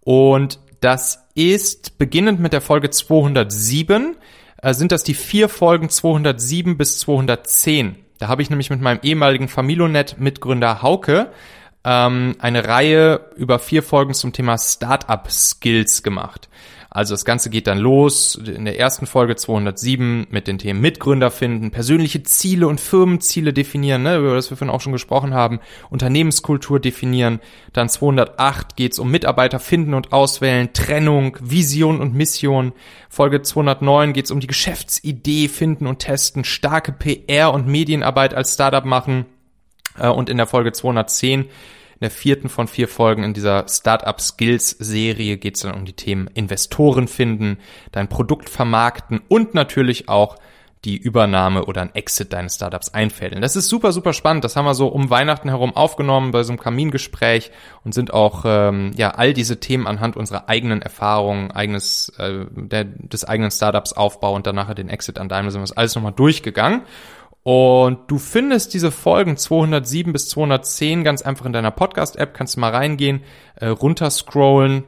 Und 0.05 0.59
das 0.81 1.27
ist 1.35 1.99
beginnend 1.99 2.41
mit 2.41 2.53
der 2.53 2.61
Folge 2.61 2.91
207, 2.91 4.17
äh, 4.63 4.75
sind 4.75 4.93
das 4.93 5.05
die 5.05 5.15
vier 5.15 5.49
Folgen 5.49 5.89
207 5.89 6.77
bis 6.77 6.99
210. 7.01 7.97
Da 8.21 8.29
habe 8.29 8.43
ich 8.43 8.51
nämlich 8.51 8.69
mit 8.69 8.83
meinem 8.83 9.01
ehemaligen 9.03 9.49
Familonet-Mitgründer 9.49 10.83
Hauke 10.83 11.33
ähm, 11.85 12.37
eine 12.39 12.69
Reihe 12.69 13.31
über 13.37 13.59
vier 13.59 13.83
Folgen 13.83 14.13
zum 14.13 14.35
Thema 14.35 14.59
Startup-Skills 14.59 16.03
gemacht. 16.03 16.51
Also 16.93 17.15
das 17.15 17.25
Ganze 17.25 17.51
geht 17.51 17.69
dann 17.69 17.79
los 17.79 18.35
in 18.35 18.65
der 18.65 18.77
ersten 18.77 19.07
Folge 19.07 19.37
207 19.37 20.27
mit 20.31 20.49
den 20.49 20.59
Themen 20.59 20.81
Mitgründer 20.81 21.31
finden, 21.31 21.71
persönliche 21.71 22.25
Ziele 22.25 22.67
und 22.67 22.81
Firmenziele 22.81 23.53
definieren, 23.53 24.03
ne, 24.03 24.17
über 24.17 24.35
das 24.35 24.51
wir 24.51 24.57
vorhin 24.57 24.75
auch 24.75 24.81
schon 24.81 24.93
gesprochen 24.93 25.33
haben, 25.33 25.61
Unternehmenskultur 25.89 26.81
definieren. 26.81 27.39
Dann 27.73 27.89
208 27.89 28.75
geht's 28.75 28.99
um 28.99 29.09
Mitarbeiter 29.09 29.61
finden 29.61 29.95
und 29.95 30.13
auswählen, 30.13 30.73
Trennung, 30.73 31.39
Vision 31.41 32.01
und 32.01 32.13
Mission. 32.15 32.73
Folge 33.09 33.43
209 33.43 34.13
geht's 34.13 34.33
um 34.33 34.41
die 34.41 34.49
Geschäftsidee 34.49 35.47
finden 35.47 35.87
und 35.87 36.01
testen, 36.01 36.43
starke 36.43 36.91
PR 36.91 37.55
und 37.55 37.69
Medienarbeit 37.69 38.35
als 38.35 38.55
Startup 38.55 38.85
machen. 38.85 39.27
Äh, 39.97 40.09
und 40.09 40.29
in 40.29 40.39
der 40.39 40.47
Folge 40.47 40.73
210 40.73 41.47
in 42.01 42.07
der 42.07 42.11
vierten 42.11 42.49
von 42.49 42.67
vier 42.67 42.89
Folgen 42.89 43.25
in 43.25 43.35
dieser 43.35 43.69
Startup 43.69 44.19
Skills 44.19 44.71
Serie 44.71 45.37
geht 45.37 45.57
es 45.57 45.63
dann 45.63 45.75
um 45.75 45.85
die 45.85 45.93
Themen 45.93 46.29
Investoren 46.29 47.09
finden, 47.09 47.59
dein 47.93 48.09
Produkt 48.09 48.49
vermarkten 48.49 49.21
und 49.29 49.53
natürlich 49.53 50.09
auch 50.09 50.37
die 50.87 50.97
Übernahme 50.97 51.67
oder 51.67 51.83
ein 51.83 51.95
Exit 51.95 52.33
deines 52.33 52.55
Startups 52.55 52.95
einfädeln. 52.95 53.43
Das 53.43 53.55
ist 53.55 53.69
super, 53.69 53.93
super 53.93 54.15
spannend. 54.15 54.45
Das 54.45 54.57
haben 54.57 54.65
wir 54.65 54.73
so 54.73 54.89
um 54.89 55.11
Weihnachten 55.11 55.51
herum 55.51 55.77
aufgenommen 55.77 56.31
bei 56.31 56.43
so 56.43 56.53
einem 56.53 56.59
Kamingespräch 56.59 57.51
und 57.85 57.93
sind 57.93 58.15
auch 58.15 58.45
ähm, 58.47 58.93
ja 58.97 59.11
all 59.11 59.35
diese 59.35 59.61
Themen 59.61 59.87
anhand 59.87 60.17
unserer 60.17 60.49
eigenen 60.49 60.81
Erfahrungen, 60.81 61.51
eigenes 61.51 62.11
äh, 62.17 62.47
der, 62.51 62.85
des 62.85 63.27
eigenen 63.27 63.51
Startups 63.51 63.93
Aufbau 63.93 64.35
und 64.35 64.47
danach 64.47 64.73
den 64.73 64.89
Exit 64.89 65.19
an 65.19 65.29
Daimler 65.29 65.51
sind 65.51 65.61
wir 65.61 65.67
das 65.67 65.77
alles 65.77 65.95
nochmal 65.95 66.13
durchgegangen. 66.13 66.83
Und 67.43 68.11
du 68.11 68.19
findest 68.19 68.75
diese 68.75 68.91
Folgen 68.91 69.37
207 69.37 70.13
bis 70.13 70.29
210 70.29 71.05
ganz 71.05 71.23
einfach 71.23 71.47
in 71.47 71.53
deiner 71.53 71.71
Podcast-App, 71.71 72.35
kannst 72.35 72.57
du 72.57 72.61
mal 72.61 72.71
reingehen, 72.71 73.23
äh, 73.57 73.67
runterscrollen 73.67 74.85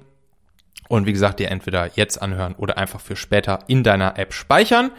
und 0.93 1.07
wie 1.07 1.13
gesagt, 1.15 1.41
dir 1.41 1.51
entweder 1.51 1.91
jetzt 1.95 2.21
anhören 2.21 2.55
oder 2.55 2.77
einfach 2.77 3.01
für 3.01 3.17
später 3.17 3.61
in 3.67 3.83
deiner 3.83 4.19
App 4.19 4.35
speichern. 4.35 4.91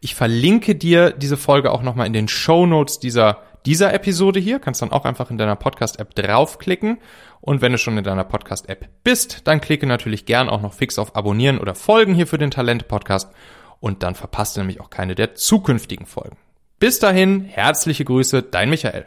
Ich 0.00 0.14
verlinke 0.14 0.74
dir 0.74 1.10
diese 1.10 1.36
Folge 1.36 1.72
auch 1.72 1.82
nochmal 1.82 2.06
in 2.06 2.14
den 2.14 2.26
Show 2.26 2.64
Notes 2.64 3.00
dieser, 3.00 3.42
dieser 3.66 3.92
Episode 3.92 4.40
hier. 4.40 4.60
Kannst 4.60 4.80
dann 4.80 4.92
auch 4.92 5.04
einfach 5.04 5.30
in 5.30 5.36
deiner 5.36 5.56
Podcast-App 5.56 6.14
draufklicken. 6.14 6.96
Und 7.42 7.60
wenn 7.60 7.72
du 7.72 7.76
schon 7.76 7.98
in 7.98 8.04
deiner 8.04 8.24
Podcast-App 8.24 8.88
bist, 9.04 9.46
dann 9.46 9.60
klicke 9.60 9.86
natürlich 9.86 10.24
gern 10.24 10.48
auch 10.48 10.62
noch 10.62 10.72
fix 10.72 10.98
auf 10.98 11.14
Abonnieren 11.16 11.58
oder 11.58 11.74
Folgen 11.74 12.14
hier 12.14 12.26
für 12.26 12.38
den 12.38 12.50
Talente-Podcast. 12.50 13.30
Und 13.78 14.02
dann 14.02 14.14
verpasst 14.14 14.56
du 14.56 14.60
nämlich 14.60 14.80
auch 14.80 14.88
keine 14.88 15.14
der 15.14 15.34
zukünftigen 15.34 16.06
Folgen. 16.06 16.38
Bis 16.82 16.98
dahin, 16.98 17.44
herzliche 17.44 18.04
Grüße, 18.04 18.42
dein 18.42 18.68
Michael. 18.68 19.04